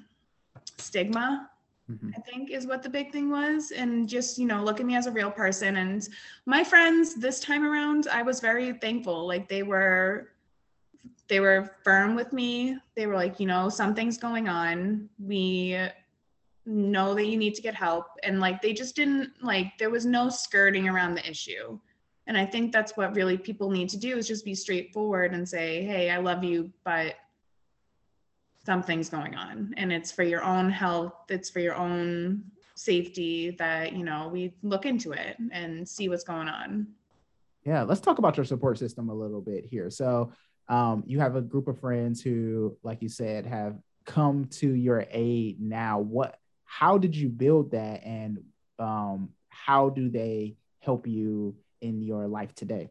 stigma, 0.78 1.50
mm-hmm. 1.90 2.10
I 2.16 2.20
think 2.22 2.52
is 2.52 2.68
what 2.68 2.84
the 2.84 2.90
big 2.90 3.12
thing 3.12 3.30
was. 3.30 3.72
And 3.72 4.10
just, 4.10 4.38
you 4.38 4.46
know, 4.46 4.64
look 4.64 4.80
at 4.80 4.86
me 4.86 4.96
as 4.96 5.08
a 5.08 5.12
real 5.12 5.32
person. 5.32 5.78
And 5.78 6.08
my 6.46 6.64
friends 6.64 7.16
this 7.16 7.40
time 7.40 7.64
around, 7.64 8.08
I 8.12 8.22
was 8.22 8.40
very 8.40 8.74
thankful. 8.74 9.28
Like 9.28 9.48
they 9.48 9.64
were 9.64 10.30
they 11.28 11.40
were 11.40 11.76
firm 11.84 12.16
with 12.16 12.32
me. 12.32 12.78
They 12.96 13.06
were 13.06 13.16
like, 13.16 13.40
you 13.40 13.48
know, 13.48 13.70
something's 13.70 14.18
going 14.18 14.48
on. 14.48 15.10
We 15.20 15.78
know 16.66 17.14
that 17.14 17.26
you 17.26 17.38
need 17.38 17.56
to 17.56 17.62
get 17.62 17.74
help. 17.74 18.08
And 18.24 18.40
like 18.40 18.62
they 18.62 18.74
just 18.74 18.96
didn't 18.96 19.32
like 19.42 19.78
there 19.78 19.90
was 19.90 20.06
no 20.06 20.30
skirting 20.30 20.88
around 20.88 21.16
the 21.16 21.30
issue 21.30 21.80
and 22.28 22.38
i 22.38 22.46
think 22.46 22.72
that's 22.72 22.96
what 22.96 23.16
really 23.16 23.38
people 23.38 23.72
need 23.72 23.90
to 23.90 23.98
do 23.98 24.18
is 24.18 24.28
just 24.28 24.46
be 24.46 24.56
straightforward 24.56 25.34
and 25.34 25.48
say 25.48 25.84
hey 25.84 26.10
i 26.10 26.18
love 26.18 26.44
you 26.44 26.72
but 26.84 27.16
something's 28.68 29.08
going 29.10 29.34
on. 29.34 29.74
And 29.78 29.94
it's 29.94 30.12
for 30.12 30.24
your 30.24 30.44
own 30.44 30.70
health 30.70 31.14
it's 31.30 31.50
for 31.50 31.60
your 31.60 31.76
own 31.76 32.44
safety 32.76 33.52
that 33.58 33.94
you 33.94 34.04
know 34.04 34.30
we 34.32 34.54
look 34.62 34.86
into 34.86 35.14
it 35.14 35.38
and 35.52 35.88
see 35.88 36.10
what's 36.10 36.26
going 36.26 36.50
on. 36.50 36.88
Yeah 37.64 37.84
let's 37.84 38.02
talk 38.02 38.18
about 38.20 38.36
your 38.36 38.46
support 38.46 38.78
system 38.78 39.10
a 39.10 39.14
little 39.14 39.40
bit 39.40 39.64
here. 39.66 39.90
So 39.90 40.34
um, 40.68 41.04
you 41.08 41.18
have 41.22 41.38
a 41.38 41.42
group 41.42 41.70
of 41.70 41.80
friends 41.80 42.22
who 42.22 42.78
like 42.84 43.02
you 43.02 43.08
said 43.08 43.46
have 43.46 43.78
come 44.06 44.48
to 44.60 44.68
your 44.76 45.06
aid 45.12 45.62
now. 45.62 46.00
What 46.00 46.38
how 46.66 46.98
did 46.98 47.16
you 47.16 47.30
build 47.30 47.72
that? 47.72 48.04
And 48.04 48.44
um, 48.80 49.30
how 49.48 49.88
do 49.88 50.10
they 50.10 50.58
help 50.82 51.08
you 51.08 51.56
in 51.82 52.02
your 52.02 52.28
life 52.28 52.54
today? 52.56 52.90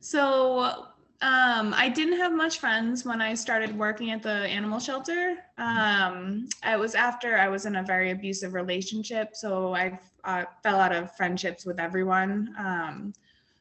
So 0.00 0.88
um, 1.20 1.74
I 1.76 1.88
didn't 1.88 2.18
have 2.18 2.32
much 2.32 2.60
friends 2.60 3.04
when 3.04 3.20
I 3.20 3.34
started 3.34 3.76
working 3.76 4.12
at 4.12 4.22
the 4.22 4.30
animal 4.30 4.78
shelter. 4.78 5.38
Um, 5.56 6.48
it 6.64 6.78
was 6.78 6.94
after 6.94 7.36
I 7.36 7.48
was 7.48 7.66
in 7.66 7.76
a 7.76 7.82
very 7.82 8.12
abusive 8.12 8.54
relationship, 8.54 9.34
so 9.34 9.74
I 9.74 9.98
uh, 10.22 10.44
fell 10.62 10.78
out 10.78 10.94
of 10.94 11.16
friendships 11.16 11.66
with 11.66 11.80
everyone. 11.80 12.54
Um, 12.56 13.12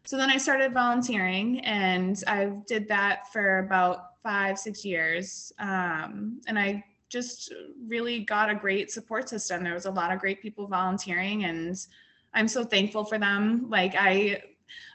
so 0.06 0.18
then 0.18 0.30
I 0.30 0.38
started 0.38 0.72
volunteering, 0.72 1.60
and 1.62 2.24
I 2.28 2.52
did 2.68 2.88
that 2.90 3.34
for 3.34 3.60
about 3.60 4.22
five, 4.22 4.60
six 4.60 4.86
years. 4.86 5.52
Um, 5.58 6.40
and 6.48 6.60
I 6.60 6.84
just 7.10 7.54
really 7.88 8.20
got 8.20 8.52
a 8.52 8.56
great 8.56 8.92
support 8.92 9.30
system. 9.30 9.64
There 9.64 9.74
was 9.74 9.86
a 9.86 9.92
lot 9.92 10.14
of 10.14 10.20
great 10.20 10.42
people 10.42 10.68
volunteering, 10.68 11.46
and 11.46 11.76
I'm 12.34 12.48
so 12.48 12.64
thankful 12.64 13.06
for 13.06 13.18
them. 13.18 13.70
Like 13.70 13.96
I 13.98 14.42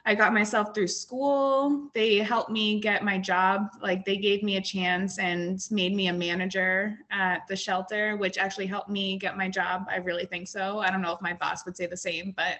I 0.05 0.15
got 0.15 0.33
myself 0.33 0.75
through 0.75 0.87
school. 0.87 1.89
They 1.93 2.17
helped 2.17 2.51
me 2.51 2.79
get 2.79 3.03
my 3.03 3.17
job. 3.17 3.69
Like 3.81 4.03
they 4.05 4.17
gave 4.17 4.43
me 4.43 4.57
a 4.57 4.61
chance 4.61 5.17
and 5.17 5.59
made 5.71 5.95
me 5.95 6.07
a 6.07 6.13
manager 6.13 6.99
at 7.09 7.47
the 7.47 7.55
shelter, 7.55 8.17
which 8.17 8.37
actually 8.37 8.67
helped 8.67 8.89
me 8.89 9.17
get 9.17 9.37
my 9.37 9.49
job. 9.49 9.85
I 9.89 9.97
really 9.97 10.25
think 10.25 10.47
so. 10.47 10.79
I 10.79 10.91
don't 10.91 11.01
know 11.01 11.13
if 11.13 11.21
my 11.21 11.33
boss 11.33 11.65
would 11.65 11.77
say 11.77 11.85
the 11.85 11.97
same, 11.97 12.33
but 12.35 12.57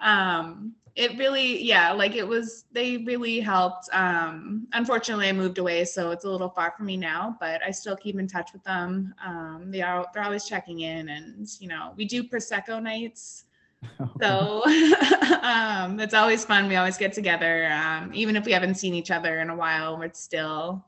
um 0.00 0.72
it 0.96 1.16
really 1.18 1.62
yeah 1.62 1.92
like 1.92 2.16
it 2.16 2.26
was 2.26 2.64
they 2.72 2.98
really 2.98 3.38
helped 3.38 3.88
um 3.92 4.66
unfortunately 4.72 5.28
i 5.28 5.32
moved 5.32 5.58
away 5.58 5.84
so 5.84 6.10
it's 6.10 6.24
a 6.24 6.28
little 6.28 6.48
far 6.48 6.72
from 6.76 6.86
me 6.86 6.96
now 6.96 7.36
but 7.38 7.62
i 7.62 7.70
still 7.70 7.96
keep 7.96 8.18
in 8.18 8.26
touch 8.26 8.52
with 8.52 8.62
them 8.64 9.14
um 9.24 9.70
they 9.70 9.82
are 9.82 10.06
they're 10.12 10.24
always 10.24 10.46
checking 10.46 10.80
in 10.80 11.10
and 11.10 11.48
you 11.60 11.68
know 11.68 11.92
we 11.96 12.04
do 12.04 12.24
prosecco 12.24 12.82
nights 12.82 13.44
so 14.20 14.62
um, 15.42 15.98
it's 16.00 16.14
always 16.14 16.44
fun. 16.44 16.68
We 16.68 16.76
always 16.76 16.96
get 16.96 17.12
together, 17.12 17.70
um, 17.72 18.10
even 18.14 18.36
if 18.36 18.44
we 18.44 18.52
haven't 18.52 18.74
seen 18.74 18.94
each 18.94 19.10
other 19.10 19.40
in 19.40 19.50
a 19.50 19.56
while. 19.56 20.02
It's 20.02 20.20
still 20.20 20.84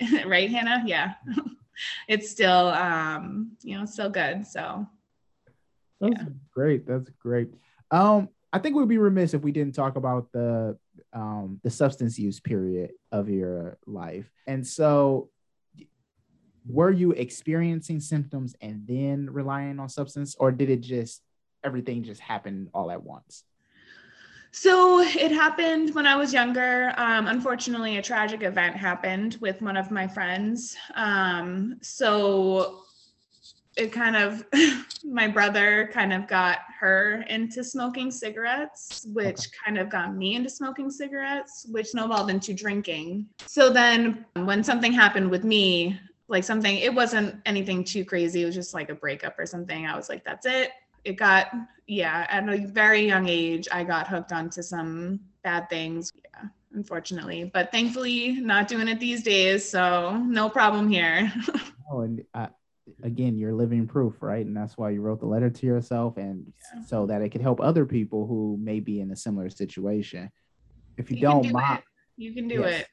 right, 0.26 0.50
Hannah. 0.50 0.82
Yeah, 0.86 1.14
it's 2.08 2.30
still 2.30 2.68
um, 2.68 3.52
you 3.62 3.78
know 3.78 3.86
still 3.86 4.10
good. 4.10 4.46
So 4.46 4.86
that's 6.00 6.14
yeah. 6.16 6.28
great. 6.52 6.86
That's 6.86 7.10
great. 7.20 7.48
Um, 7.90 8.28
I 8.52 8.58
think 8.58 8.76
we'd 8.76 8.88
be 8.88 8.98
remiss 8.98 9.34
if 9.34 9.42
we 9.42 9.52
didn't 9.52 9.74
talk 9.74 9.96
about 9.96 10.30
the 10.32 10.78
um, 11.12 11.60
the 11.62 11.70
substance 11.70 12.18
use 12.18 12.40
period 12.40 12.92
of 13.10 13.28
your 13.28 13.78
life. 13.86 14.30
And 14.46 14.66
so, 14.66 15.30
were 16.66 16.90
you 16.90 17.12
experiencing 17.12 18.00
symptoms 18.00 18.54
and 18.60 18.86
then 18.86 19.28
relying 19.30 19.78
on 19.78 19.88
substance, 19.88 20.36
or 20.38 20.52
did 20.52 20.70
it 20.70 20.80
just 20.80 21.22
everything 21.64 22.02
just 22.02 22.20
happened 22.20 22.68
all 22.74 22.90
at 22.90 23.02
once? 23.02 23.44
So 24.52 25.00
it 25.00 25.32
happened 25.32 25.94
when 25.96 26.06
I 26.06 26.14
was 26.14 26.32
younger. 26.32 26.94
Um, 26.96 27.26
unfortunately, 27.26 27.96
a 27.96 28.02
tragic 28.02 28.44
event 28.44 28.76
happened 28.76 29.36
with 29.40 29.60
one 29.60 29.76
of 29.76 29.90
my 29.90 30.06
friends. 30.06 30.76
Um, 30.94 31.78
so 31.82 32.84
it 33.76 33.92
kind 33.92 34.16
of 34.16 34.44
my 35.04 35.26
brother 35.26 35.90
kind 35.92 36.12
of 36.12 36.26
got 36.28 36.58
her 36.78 37.24
into 37.28 37.64
smoking 37.64 38.10
cigarettes 38.10 39.06
which 39.12 39.38
okay. 39.38 39.48
kind 39.64 39.78
of 39.78 39.90
got 39.90 40.14
me 40.14 40.36
into 40.36 40.48
smoking 40.48 40.90
cigarettes 40.90 41.66
which 41.70 41.88
snowballed 41.88 42.30
into 42.30 42.54
drinking 42.54 43.26
so 43.46 43.70
then 43.70 44.24
when 44.44 44.62
something 44.62 44.92
happened 44.92 45.28
with 45.28 45.44
me 45.44 45.98
like 46.28 46.44
something 46.44 46.76
it 46.78 46.94
wasn't 46.94 47.34
anything 47.46 47.82
too 47.82 48.04
crazy 48.04 48.42
it 48.42 48.46
was 48.46 48.54
just 48.54 48.74
like 48.74 48.90
a 48.90 48.94
breakup 48.94 49.38
or 49.38 49.46
something 49.46 49.86
i 49.86 49.96
was 49.96 50.08
like 50.08 50.24
that's 50.24 50.46
it 50.46 50.70
it 51.04 51.16
got 51.16 51.48
yeah 51.86 52.26
at 52.30 52.48
a 52.48 52.66
very 52.66 53.06
young 53.06 53.28
age 53.28 53.68
i 53.70 53.84
got 53.84 54.08
hooked 54.08 54.32
onto 54.32 54.62
some 54.62 55.20
bad 55.42 55.68
things 55.68 56.10
yeah 56.14 56.48
unfortunately 56.74 57.50
but 57.54 57.70
thankfully 57.70 58.32
not 58.40 58.66
doing 58.66 58.88
it 58.88 58.98
these 58.98 59.22
days 59.22 59.68
so 59.68 60.16
no 60.26 60.48
problem 60.48 60.88
here 60.88 61.32
oh 61.92 62.00
and 62.00 62.24
uh, 62.34 62.48
again 63.02 63.38
you're 63.38 63.54
living 63.54 63.86
proof 63.86 64.22
right 64.22 64.44
and 64.44 64.56
that's 64.56 64.76
why 64.76 64.90
you 64.90 65.00
wrote 65.00 65.20
the 65.20 65.26
letter 65.26 65.48
to 65.48 65.66
yourself 65.66 66.16
and 66.16 66.52
yeah. 66.74 66.82
so 66.84 67.06
that 67.06 67.22
it 67.22 67.30
could 67.30 67.40
help 67.40 67.60
other 67.60 67.86
people 67.86 68.26
who 68.26 68.58
may 68.60 68.80
be 68.80 69.00
in 69.00 69.10
a 69.10 69.16
similar 69.16 69.48
situation 69.48 70.30
if 70.96 71.10
you, 71.10 71.16
you 71.16 71.22
don't 71.22 71.42
do 71.42 71.52
mind 71.52 71.78
it. 71.78 71.84
you 72.16 72.34
can 72.34 72.48
do 72.48 72.60
yes. 72.60 72.80
it 72.80 72.88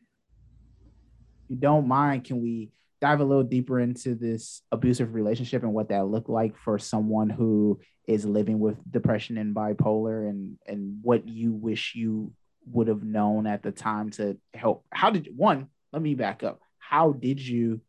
if 1.43 1.49
you 1.49 1.55
don't 1.55 1.87
mind 1.87 2.23
can 2.23 2.41
we 2.41 2.71
dive 3.01 3.19
a 3.19 3.25
little 3.25 3.43
deeper 3.43 3.79
into 3.79 4.15
this 4.15 4.61
abusive 4.71 5.13
relationship 5.13 5.63
and 5.63 5.73
what 5.73 5.89
that 5.89 6.05
looked 6.05 6.29
like 6.29 6.55
for 6.57 6.77
someone 6.77 7.29
who 7.29 7.79
is 8.07 8.25
living 8.25 8.59
with 8.59 8.77
depression 8.89 9.37
and 9.37 9.55
bipolar 9.55 10.29
and 10.29 10.57
and 10.67 10.99
what 11.01 11.27
you 11.27 11.51
wish 11.51 11.95
you 11.95 12.31
would 12.67 12.87
have 12.87 13.03
known 13.03 13.47
at 13.47 13.63
the 13.63 13.71
time 13.71 14.11
to 14.11 14.37
help. 14.53 14.85
How 14.91 15.09
did 15.09 15.29
one 15.35 15.67
let 15.91 16.01
me 16.01 16.13
back 16.15 16.43
up. 16.43 16.61
How 16.77 17.11
did 17.11 17.39
you 17.45 17.81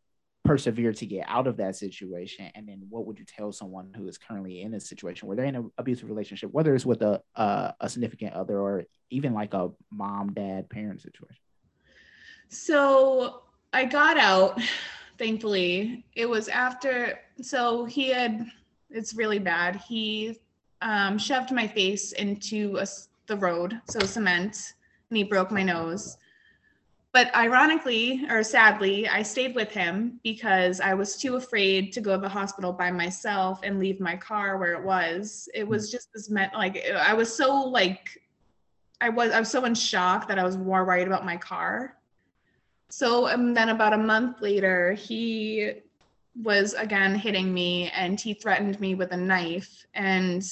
persevere 0.43 0.91
to 0.91 1.05
get 1.05 1.25
out 1.27 1.47
of 1.47 1.57
that 1.57 1.75
situation? 1.75 2.49
And 2.53 2.67
then 2.67 2.83
what 2.89 3.05
would 3.05 3.19
you 3.19 3.25
tell 3.25 3.51
someone 3.51 3.93
who 3.95 4.07
is 4.07 4.17
currently 4.17 4.61
in 4.61 4.73
a 4.73 4.79
situation 4.79 5.27
where 5.27 5.37
they're 5.37 5.45
in 5.45 5.55
an 5.55 5.71
abusive 5.77 6.09
relationship 6.09 6.51
whether 6.51 6.73
it's 6.75 6.85
with 6.85 7.01
a 7.01 7.21
a, 7.35 7.75
a 7.79 7.89
significant 7.89 8.33
other 8.33 8.59
or 8.59 8.83
even 9.09 9.33
like 9.33 9.53
a 9.53 9.69
mom 9.91 10.33
dad 10.33 10.69
parent 10.69 11.01
situation? 11.01 11.37
So 12.49 13.43
i 13.73 13.85
got 13.85 14.17
out 14.17 14.61
thankfully 15.17 16.05
it 16.15 16.27
was 16.27 16.47
after 16.47 17.19
so 17.41 17.85
he 17.85 18.09
had 18.09 18.45
it's 18.93 19.15
really 19.15 19.39
bad. 19.39 19.77
He 19.87 20.39
um, 20.81 21.17
shoved 21.17 21.51
my 21.51 21.67
face 21.67 22.11
into 22.13 22.77
a, 22.77 22.85
the 23.27 23.37
road 23.37 23.81
so 23.89 23.99
cement 23.99 24.73
and 25.09 25.17
he 25.17 25.23
broke 25.23 25.51
my 25.51 25.63
nose. 25.63 26.17
But 27.11 27.35
ironically 27.35 28.25
or 28.29 28.43
sadly 28.43 29.07
i 29.07 29.21
stayed 29.21 29.53
with 29.53 29.69
him 29.69 30.19
because 30.23 30.81
i 30.81 30.95
was 30.95 31.15
too 31.15 31.35
afraid 31.35 31.93
to 31.93 32.01
go 32.01 32.15
to 32.15 32.21
the 32.21 32.29
hospital 32.29 32.73
by 32.73 32.89
myself 32.89 33.59
and 33.63 33.79
leave 33.79 33.99
my 33.99 34.17
car 34.17 34.57
where 34.57 34.73
it 34.73 34.83
was. 34.83 35.47
It 35.53 35.67
was 35.67 35.91
just 35.91 36.11
this 36.13 36.29
meant 36.29 36.53
like 36.53 36.83
i 36.97 37.13
was 37.13 37.33
so 37.33 37.55
like 37.55 38.21
i 38.99 39.09
was 39.09 39.31
i 39.31 39.39
was 39.39 39.49
so 39.49 39.65
in 39.65 39.75
shock 39.75 40.27
that 40.27 40.39
i 40.39 40.43
was 40.43 40.57
more 40.57 40.85
worried 40.85 41.07
about 41.07 41.25
my 41.25 41.37
car 41.37 41.97
so 42.89 43.27
um, 43.27 43.53
then 43.53 43.69
about 43.69 43.93
a 43.93 43.97
month 43.97 44.41
later 44.41 44.93
he 44.93 45.73
was 46.41 46.73
again 46.73 47.15
hitting 47.15 47.53
me 47.53 47.89
and 47.91 48.19
he 48.19 48.33
threatened 48.33 48.79
me 48.79 48.95
with 48.95 49.11
a 49.11 49.17
knife. 49.17 49.85
And 49.93 50.43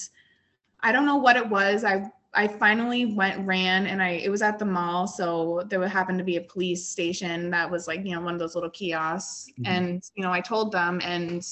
i 0.81 0.91
don't 0.91 1.05
know 1.05 1.17
what 1.17 1.37
it 1.37 1.47
was. 1.47 1.83
I 1.83 2.09
I 2.33 2.47
finally 2.47 3.05
went 3.05 3.45
ran 3.45 3.87
and 3.87 4.01
I 4.01 4.11
it 4.11 4.29
was 4.29 4.41
at 4.41 4.57
the 4.57 4.65
mall. 4.65 5.07
So 5.07 5.63
there 5.67 5.79
would 5.79 5.89
happen 5.89 6.17
to 6.17 6.23
be 6.23 6.37
a 6.37 6.41
police 6.41 6.87
station 6.87 7.49
that 7.51 7.69
was 7.69 7.87
like 7.87 8.05
you 8.05 8.15
know 8.15 8.21
one 8.21 8.33
of 8.33 8.39
those 8.39 8.55
little 8.55 8.69
kiosks. 8.69 9.47
Mm-hmm. 9.51 9.65
and 9.65 10.03
you 10.15 10.23
know 10.23 10.31
I 10.31 10.41
told 10.41 10.71
them 10.71 11.01
and 11.03 11.45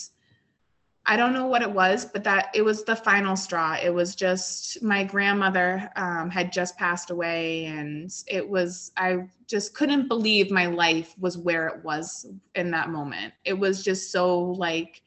I 1.09 1.17
don't 1.17 1.33
know 1.33 1.47
what 1.47 1.63
it 1.63 1.71
was 1.71 2.05
but 2.05 2.23
that 2.23 2.49
it 2.53 2.61
was 2.61 2.83
the 2.83 2.95
final 2.95 3.35
straw 3.35 3.75
it 3.81 3.93
was 3.93 4.15
just 4.15 4.81
my 4.81 5.03
grandmother 5.03 5.89
um, 5.95 6.29
had 6.29 6.53
just 6.53 6.77
passed 6.77 7.09
away 7.09 7.65
and 7.65 8.13
it 8.27 8.47
was 8.47 8.91
I 8.95 9.27
just 9.47 9.73
couldn't 9.73 10.07
believe 10.07 10.51
my 10.51 10.67
life 10.67 11.15
was 11.19 11.37
where 11.37 11.67
it 11.67 11.83
was 11.83 12.27
in 12.55 12.71
that 12.71 12.89
moment 12.89 13.33
it 13.43 13.57
was 13.57 13.83
just 13.83 14.11
so 14.11 14.39
like 14.39 15.01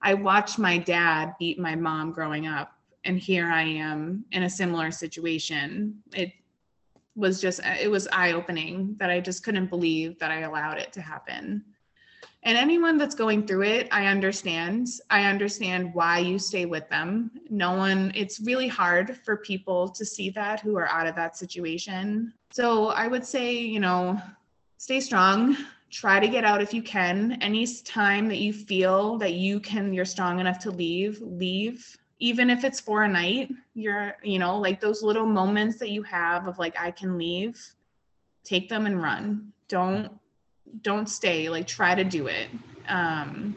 I 0.00 0.14
watched 0.14 0.58
my 0.58 0.78
dad 0.78 1.34
beat 1.38 1.58
my 1.58 1.74
mom 1.74 2.12
growing 2.12 2.46
up 2.46 2.78
and 3.04 3.18
here 3.18 3.46
I 3.46 3.62
am 3.62 4.24
in 4.32 4.42
a 4.42 4.50
similar 4.50 4.90
situation. 4.90 6.02
It 6.14 6.32
was 7.16 7.40
just 7.40 7.60
it 7.64 7.90
was 7.90 8.06
eye 8.12 8.32
opening 8.32 8.96
that 8.98 9.10
I 9.10 9.20
just 9.20 9.42
couldn't 9.42 9.66
believe 9.66 10.18
that 10.18 10.30
I 10.30 10.40
allowed 10.40 10.78
it 10.78 10.92
to 10.92 11.00
happen. 11.00 11.64
And 12.48 12.56
anyone 12.56 12.96
that's 12.96 13.14
going 13.14 13.46
through 13.46 13.64
it, 13.64 13.88
I 13.92 14.06
understand. 14.06 14.88
I 15.10 15.24
understand 15.24 15.92
why 15.92 16.20
you 16.20 16.38
stay 16.38 16.64
with 16.64 16.88
them. 16.88 17.30
No 17.50 17.74
one, 17.74 18.10
it's 18.14 18.40
really 18.40 18.68
hard 18.68 19.18
for 19.18 19.36
people 19.36 19.90
to 19.90 20.02
see 20.02 20.30
that 20.30 20.60
who 20.60 20.74
are 20.78 20.88
out 20.88 21.06
of 21.06 21.14
that 21.16 21.36
situation. 21.36 22.32
So 22.50 22.86
I 22.86 23.06
would 23.06 23.26
say, 23.26 23.52
you 23.52 23.80
know, 23.80 24.18
stay 24.78 24.98
strong. 24.98 25.58
Try 25.90 26.20
to 26.20 26.26
get 26.26 26.42
out 26.42 26.62
if 26.62 26.72
you 26.72 26.80
can. 26.80 27.36
Any 27.42 27.66
time 27.66 28.28
that 28.28 28.38
you 28.38 28.54
feel 28.54 29.18
that 29.18 29.34
you 29.34 29.60
can, 29.60 29.92
you're 29.92 30.06
strong 30.06 30.40
enough 30.40 30.58
to 30.60 30.70
leave, 30.70 31.20
leave 31.20 31.98
even 32.20 32.50
if 32.50 32.64
it's 32.64 32.80
for 32.80 33.04
a 33.04 33.08
night 33.08 33.48
you're 33.74 34.16
you 34.24 34.40
know 34.40 34.58
like 34.58 34.80
those 34.80 35.04
little 35.04 35.24
moments 35.24 35.78
that 35.78 35.90
you 35.90 36.02
have 36.02 36.48
of 36.48 36.58
like 36.58 36.74
i 36.76 36.90
can 36.90 37.16
leave 37.16 37.64
take 38.42 38.68
them 38.68 38.86
and 38.86 39.00
run 39.00 39.52
don't 39.68 40.10
don't 40.82 41.08
stay 41.08 41.48
like 41.48 41.66
try 41.66 41.94
to 41.94 42.04
do 42.04 42.26
it 42.26 42.48
um 42.88 43.56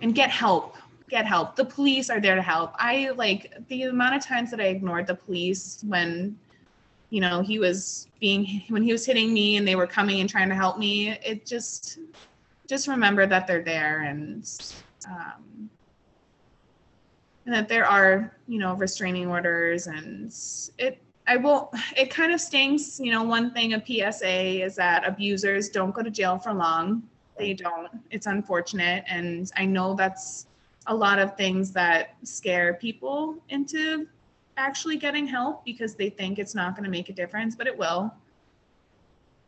and 0.00 0.14
get 0.14 0.30
help 0.30 0.76
get 1.08 1.26
help. 1.26 1.56
The 1.56 1.64
police 1.64 2.10
are 2.10 2.20
there 2.20 2.34
to 2.34 2.42
help. 2.42 2.72
I 2.78 3.10
like 3.10 3.54
the 3.68 3.84
amount 3.84 4.16
of 4.16 4.24
times 4.24 4.50
that 4.50 4.60
i 4.60 4.64
ignored 4.64 5.06
the 5.06 5.14
police 5.14 5.82
when 5.86 6.36
you 7.10 7.20
know 7.20 7.40
he 7.40 7.58
was 7.58 8.08
being 8.20 8.62
when 8.68 8.82
he 8.82 8.92
was 8.92 9.06
hitting 9.06 9.32
me 9.32 9.56
and 9.56 9.66
they 9.66 9.76
were 9.76 9.86
coming 9.86 10.20
and 10.20 10.28
trying 10.28 10.48
to 10.48 10.54
help 10.54 10.78
me 10.78 11.10
it 11.10 11.46
just 11.46 12.00
just 12.68 12.88
remember 12.88 13.26
that 13.26 13.46
they're 13.46 13.62
there 13.62 14.00
and 14.02 14.44
um 15.08 15.70
and 17.44 17.54
that 17.54 17.68
there 17.68 17.86
are 17.86 18.36
you 18.48 18.58
know 18.58 18.74
restraining 18.74 19.28
orders 19.28 19.86
and 19.86 20.34
it 20.78 21.00
i 21.26 21.36
will 21.36 21.72
it 21.96 22.10
kind 22.10 22.32
of 22.32 22.40
stinks 22.40 23.00
you 23.00 23.10
know 23.10 23.22
one 23.22 23.52
thing 23.52 23.74
a 23.74 24.12
psa 24.12 24.62
is 24.62 24.76
that 24.76 25.06
abusers 25.06 25.68
don't 25.68 25.94
go 25.94 26.02
to 26.02 26.10
jail 26.10 26.38
for 26.38 26.52
long. 26.52 27.02
They 27.38 27.52
don't. 27.52 27.88
It's 28.10 28.26
unfortunate. 28.26 29.04
And 29.08 29.50
i 29.56 29.64
know 29.64 29.94
that's 29.94 30.46
a 30.86 30.94
lot 30.94 31.18
of 31.18 31.36
things 31.36 31.72
that 31.72 32.16
scare 32.22 32.74
people 32.74 33.36
into 33.48 34.06
actually 34.56 34.96
getting 34.96 35.26
help 35.26 35.64
because 35.64 35.94
they 35.94 36.08
think 36.08 36.38
it's 36.38 36.54
not 36.54 36.74
going 36.74 36.84
to 36.84 36.90
make 36.90 37.08
a 37.08 37.12
difference 37.12 37.54
but 37.54 37.66
it 37.66 37.76
will. 37.76 38.12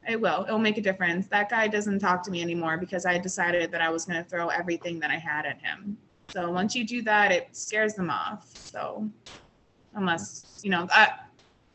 It 0.06 0.20
will. 0.20 0.44
It'll 0.46 0.58
make 0.58 0.78
a 0.78 0.82
difference. 0.82 1.26
That 1.26 1.50
guy 1.50 1.68
doesn't 1.68 1.98
talk 1.98 2.22
to 2.24 2.30
me 2.30 2.42
anymore 2.42 2.76
because 2.76 3.06
i 3.06 3.16
decided 3.18 3.70
that 3.72 3.80
i 3.80 3.88
was 3.88 4.04
going 4.04 4.22
to 4.22 4.28
throw 4.28 4.48
everything 4.48 4.98
that 5.00 5.10
i 5.10 5.16
had 5.16 5.46
at 5.46 5.60
him. 5.60 5.96
So 6.28 6.50
once 6.50 6.74
you 6.74 6.84
do 6.86 7.00
that, 7.02 7.32
it 7.32 7.48
scares 7.52 7.94
them 7.94 8.10
off. 8.10 8.50
So 8.54 9.08
unless, 9.94 10.60
you 10.62 10.70
know, 10.70 10.86
I, 10.92 11.12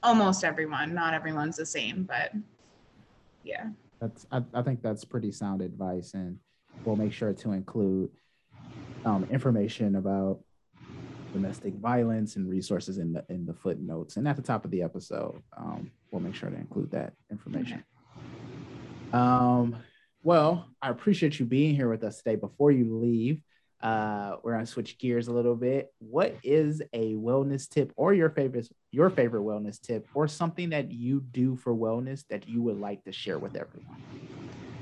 almost 0.03 0.43
everyone, 0.43 0.93
not 0.93 1.13
everyone's 1.13 1.57
the 1.57 1.65
same, 1.65 2.03
but 2.03 2.31
yeah. 3.43 3.69
That's, 3.99 4.27
I, 4.31 4.43
I 4.53 4.61
think 4.61 4.81
that's 4.83 5.05
pretty 5.05 5.31
sound 5.31 5.61
advice. 5.61 6.13
And 6.13 6.37
we'll 6.83 6.97
make 6.97 7.13
sure 7.13 7.33
to 7.33 7.51
include 7.53 8.09
um, 9.05 9.27
information 9.31 9.95
about 9.95 10.39
domestic 11.33 11.73
violence 11.75 12.35
and 12.35 12.47
resources 12.47 12.99
in 12.99 13.11
the 13.13 13.25
in 13.27 13.43
the 13.45 13.53
footnotes 13.53 14.17
and 14.17 14.27
at 14.27 14.35
the 14.35 14.41
top 14.41 14.65
of 14.65 14.71
the 14.71 14.83
episode 14.83 15.41
um, 15.57 15.89
we'll 16.11 16.21
make 16.21 16.35
sure 16.35 16.49
to 16.49 16.55
include 16.55 16.91
that 16.91 17.13
information 17.31 17.83
okay. 19.09 19.17
um, 19.17 19.75
well 20.21 20.67
i 20.79 20.89
appreciate 20.89 21.39
you 21.39 21.45
being 21.45 21.75
here 21.75 21.89
with 21.89 22.03
us 22.03 22.17
today 22.17 22.35
before 22.35 22.71
you 22.71 22.95
leave 22.95 23.41
uh, 23.83 24.37
we're 24.41 24.53
gonna 24.53 24.65
switch 24.65 24.97
gears 24.97 25.27
a 25.27 25.33
little 25.33 25.55
bit. 25.55 25.93
What 25.99 26.37
is 26.41 26.81
a 26.93 27.15
wellness 27.15 27.67
tip 27.67 27.91
or 27.97 28.13
your 28.13 28.29
favorite 28.29 28.69
your 28.91 29.09
favorite 29.09 29.43
wellness 29.43 29.79
tip 29.79 30.07
or 30.13 30.27
something 30.27 30.69
that 30.69 30.91
you 30.91 31.19
do 31.31 31.57
for 31.57 31.75
wellness 31.75 32.23
that 32.29 32.47
you 32.47 32.61
would 32.61 32.79
like 32.79 33.03
to 33.03 33.11
share 33.11 33.37
with 33.37 33.57
everyone? 33.57 34.01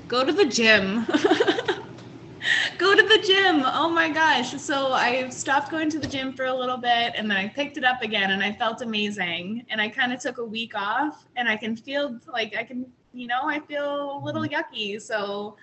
Go 0.06 0.24
to 0.24 0.32
the 0.32 0.44
gym. 0.44 1.04
Go 2.78 2.94
to 2.94 3.02
the 3.02 3.22
gym. 3.26 3.62
Oh 3.64 3.88
my 3.88 4.08
gosh. 4.08 4.60
So 4.60 4.92
I 4.92 5.28
stopped 5.30 5.70
going 5.70 5.90
to 5.90 5.98
the 5.98 6.06
gym 6.06 6.32
for 6.32 6.46
a 6.46 6.54
little 6.54 6.76
bit 6.76 7.14
and 7.16 7.28
then 7.28 7.36
I 7.36 7.48
picked 7.48 7.76
it 7.78 7.84
up 7.84 8.02
again 8.02 8.30
and 8.30 8.42
I 8.42 8.52
felt 8.52 8.82
amazing. 8.82 9.64
And 9.68 9.80
I 9.80 9.88
kind 9.88 10.12
of 10.12 10.20
took 10.20 10.38
a 10.38 10.44
week 10.44 10.74
off 10.76 11.26
and 11.36 11.48
I 11.48 11.56
can 11.56 11.76
feel 11.76 12.20
like 12.32 12.54
I 12.56 12.62
can, 12.62 12.86
you 13.12 13.26
know, 13.26 13.42
I 13.44 13.58
feel 13.60 14.16
a 14.16 14.24
little 14.24 14.44
yucky. 14.44 15.00
So 15.00 15.56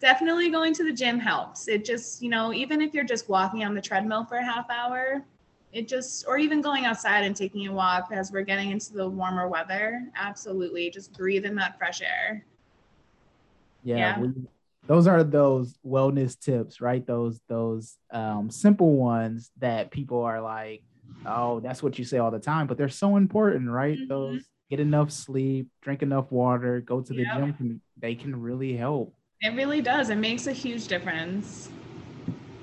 definitely 0.00 0.50
going 0.50 0.74
to 0.74 0.84
the 0.84 0.92
gym 0.92 1.18
helps. 1.18 1.68
It 1.68 1.84
just, 1.84 2.22
you 2.22 2.28
know, 2.28 2.52
even 2.52 2.80
if 2.80 2.94
you're 2.94 3.04
just 3.04 3.28
walking 3.28 3.64
on 3.64 3.74
the 3.74 3.80
treadmill 3.80 4.24
for 4.24 4.36
a 4.36 4.44
half 4.44 4.70
hour, 4.70 5.24
it 5.72 5.88
just, 5.88 6.24
or 6.26 6.38
even 6.38 6.60
going 6.60 6.84
outside 6.86 7.24
and 7.24 7.36
taking 7.36 7.66
a 7.66 7.72
walk 7.72 8.08
as 8.12 8.32
we're 8.32 8.42
getting 8.42 8.70
into 8.70 8.92
the 8.94 9.08
warmer 9.08 9.48
weather, 9.48 10.08
absolutely. 10.16 10.90
Just 10.90 11.12
breathe 11.12 11.44
in 11.44 11.54
that 11.56 11.76
fresh 11.78 12.00
air. 12.00 12.44
Yeah. 13.82 13.96
yeah. 13.96 14.20
We, 14.20 14.32
those 14.86 15.06
are 15.06 15.22
those 15.22 15.78
wellness 15.86 16.38
tips, 16.38 16.80
right? 16.80 17.06
Those 17.06 17.40
those 17.46 17.98
um, 18.10 18.50
simple 18.50 18.96
ones 18.96 19.50
that 19.58 19.90
people 19.90 20.22
are 20.22 20.40
like, 20.40 20.82
oh, 21.26 21.60
that's 21.60 21.82
what 21.82 21.98
you 21.98 22.04
say 22.06 22.16
all 22.18 22.30
the 22.30 22.38
time, 22.38 22.66
but 22.66 22.78
they're 22.78 22.88
so 22.88 23.16
important, 23.16 23.68
right? 23.68 23.98
Mm-hmm. 23.98 24.08
Those 24.08 24.44
get 24.70 24.80
enough 24.80 25.10
sleep, 25.10 25.68
drink 25.82 26.02
enough 26.02 26.32
water, 26.32 26.80
go 26.80 27.02
to 27.02 27.12
the 27.12 27.22
yep. 27.22 27.58
gym. 27.58 27.82
They 27.98 28.14
can 28.14 28.40
really 28.40 28.74
help. 28.76 29.14
It 29.40 29.54
really 29.54 29.80
does. 29.80 30.10
It 30.10 30.16
makes 30.16 30.46
a 30.46 30.52
huge 30.52 30.88
difference. 30.88 31.70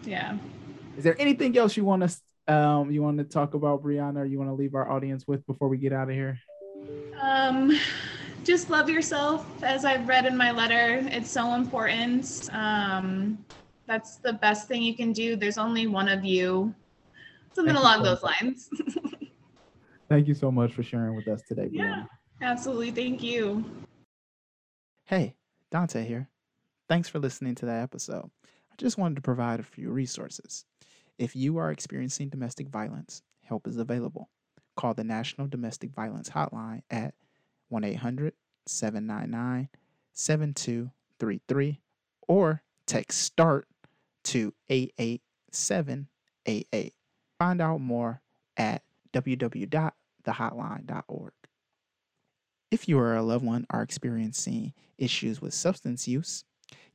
Yeah. 0.04 0.38
Is 0.98 1.04
there 1.04 1.20
anything 1.20 1.58
else 1.58 1.78
you 1.78 1.86
want 1.86 2.10
to 2.10 2.54
um 2.54 2.92
you 2.92 3.02
want 3.02 3.18
to 3.18 3.24
talk 3.24 3.54
about, 3.54 3.84
Brianna, 3.84 4.20
or 4.20 4.26
you 4.26 4.38
want 4.38 4.50
to 4.50 4.54
leave 4.54 4.76
our 4.76 4.90
audience 4.92 5.26
with 5.28 5.46
before 5.48 5.68
we 5.68 5.78
get 5.78 5.94
out 5.94 6.10
of 6.10 6.16
here? 6.16 6.38
Um 7.22 7.78
just 8.44 8.70
love 8.70 8.90
yourself 8.90 9.64
as 9.64 9.86
I've 9.86 10.08
read 10.08 10.26
in 10.26 10.38
my 10.38 10.52
letter. 10.52 11.02
It's 11.12 11.32
so 11.32 11.54
important. 11.54 12.50
Um 12.52 13.38
that's 13.88 14.18
the 14.18 14.34
best 14.34 14.68
thing 14.68 14.82
you 14.82 14.96
can 14.96 15.14
do. 15.14 15.36
There's 15.36 15.58
only 15.58 15.88
one 15.88 16.10
of 16.10 16.26
you. 16.26 16.74
Something 17.54 17.74
Thank 17.74 17.86
along 17.86 18.04
those 18.04 18.22
lines. 18.22 18.70
Thank 20.10 20.28
you 20.28 20.34
so 20.34 20.52
much 20.52 20.74
for 20.74 20.84
sharing 20.84 21.16
with 21.16 21.28
us 21.28 21.42
today, 21.48 21.68
Brianna. 21.68 21.72
Yeah, 21.72 22.04
absolutely. 22.42 22.92
Thank 22.92 23.24
you. 23.24 23.64
Hey, 25.06 25.36
Dante 25.72 26.06
here. 26.06 26.30
Thanks 26.88 27.10
for 27.10 27.20
listening 27.20 27.56
to 27.56 27.66
that 27.66 27.82
episode. 27.82 28.30
I 28.46 28.76
just 28.78 28.98
wanted 28.98 29.16
to 29.16 29.22
provide 29.22 29.60
a 29.60 29.64
few 29.64 29.90
resources. 29.90 30.66
If 31.18 31.36
you 31.36 31.58
are 31.58 31.72
experiencing 31.72 32.30
domestic 32.30 32.68
violence, 32.68 33.24
help 33.42 33.68
is 33.68 33.78
available. 33.78 34.30
Call 34.76 34.94
the 34.94 35.04
National 35.04 35.48
Domestic 35.48 35.94
Violence 35.94 36.30
Hotline 36.30 36.84
at 36.92 37.16
1 37.70 37.84
800 37.84 38.34
799 38.68 39.70
7233 40.14 41.82
or 42.28 42.62
text 42.86 43.20
START 43.20 43.68
to 44.26 44.54
88788. 44.70 46.94
Find 47.40 47.62
out 47.62 47.82
more 47.82 48.22
at 48.58 48.84
www.thehotline.org. 49.14 51.32
If 52.72 52.90
you 52.90 52.98
or 53.00 53.16
a 53.16 53.24
loved 53.24 53.46
one 53.46 53.66
are 53.70 53.82
experiencing 53.82 54.74
issues 54.98 55.42
with 55.42 55.54
substance 55.54 56.08
use, 56.08 56.44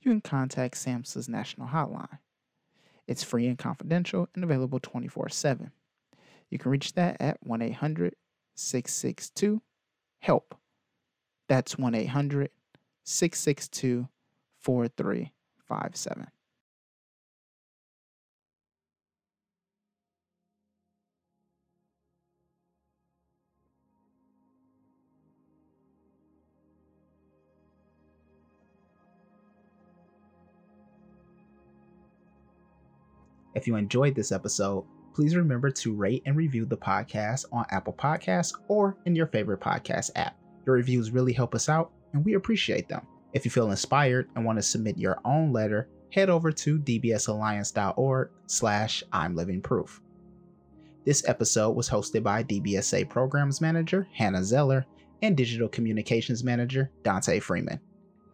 you 0.00 0.10
can 0.10 0.20
contact 0.20 0.76
SAMHSA's 0.76 1.28
National 1.28 1.68
Hotline. 1.68 2.18
It's 3.06 3.24
free 3.24 3.46
and 3.46 3.58
confidential 3.58 4.28
and 4.34 4.44
available 4.44 4.80
24 4.80 5.28
7. 5.28 5.72
You 6.48 6.58
can 6.58 6.70
reach 6.70 6.94
that 6.94 7.16
at 7.20 7.38
1 7.44 7.62
800 7.62 8.14
662 8.54 9.62
HELP. 10.20 10.54
That's 11.48 11.78
1 11.78 11.94
800 11.94 12.50
662 13.04 14.08
4357. 14.60 16.26
If 33.55 33.66
you 33.66 33.76
enjoyed 33.76 34.14
this 34.14 34.32
episode, 34.32 34.84
please 35.12 35.34
remember 35.34 35.70
to 35.70 35.94
rate 35.94 36.22
and 36.24 36.36
review 36.36 36.64
the 36.64 36.76
podcast 36.76 37.46
on 37.53 37.66
Apple 37.70 37.92
Podcasts 37.92 38.55
or 38.68 38.96
in 39.07 39.16
your 39.16 39.26
favorite 39.26 39.61
podcast 39.61 40.11
app. 40.14 40.36
Your 40.66 40.76
reviews 40.76 41.11
really 41.11 41.32
help 41.32 41.55
us 41.55 41.68
out, 41.68 41.90
and 42.12 42.24
we 42.24 42.34
appreciate 42.34 42.88
them. 42.88 43.07
If 43.32 43.44
you 43.44 43.51
feel 43.51 43.70
inspired 43.70 44.28
and 44.34 44.44
want 44.44 44.59
to 44.59 44.62
submit 44.62 44.98
your 44.98 45.18
own 45.24 45.53
letter, 45.53 45.88
head 46.12 46.30
over 46.30 46.53
to 46.53 46.78
dbsalliance.org 46.78 48.30
slash 48.46 49.03
I'm 49.12 49.34
Living 49.34 49.61
Proof. 49.61 50.01
This 51.05 51.26
episode 51.28 51.70
was 51.70 51.88
hosted 51.88 52.22
by 52.22 52.44
DBSA 52.44 53.09
Programs 53.09 53.61
Manager 53.61 54.07
Hannah 54.12 54.44
Zeller 54.44 54.84
and 55.22 55.36
Digital 55.36 55.68
Communications 55.68 56.44
Manager 56.44 56.90
Dante 57.03 57.40
Freeman. 57.40 57.80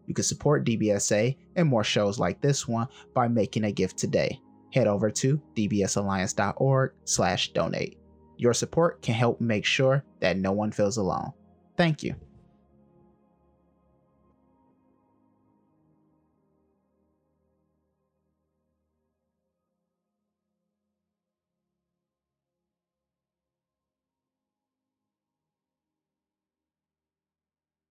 You 0.07 0.15
can 0.15 0.25
support 0.25 0.67
DBSA 0.67 1.37
and 1.57 1.69
more 1.69 1.85
shows 1.85 2.19
like 2.19 2.41
this 2.41 2.69
one 2.69 2.89
by 3.15 3.29
making 3.29 3.65
a 3.65 3.73
gift 3.73 3.99
today 3.99 4.41
head 4.73 4.87
over 4.87 5.11
to 5.11 5.41
dbsalliance.org 5.55 6.93
slash 7.05 7.53
donate. 7.53 7.99
Your 8.37 8.53
support 8.53 9.01
can 9.03 9.15
help 9.15 9.41
make 9.41 9.65
sure 9.65 10.05
that 10.21 10.37
no 10.37 10.53
one 10.53 10.73
feels 10.73 10.97
alone. 10.99 11.33
Thank 11.77 12.03
you. 12.03 12.15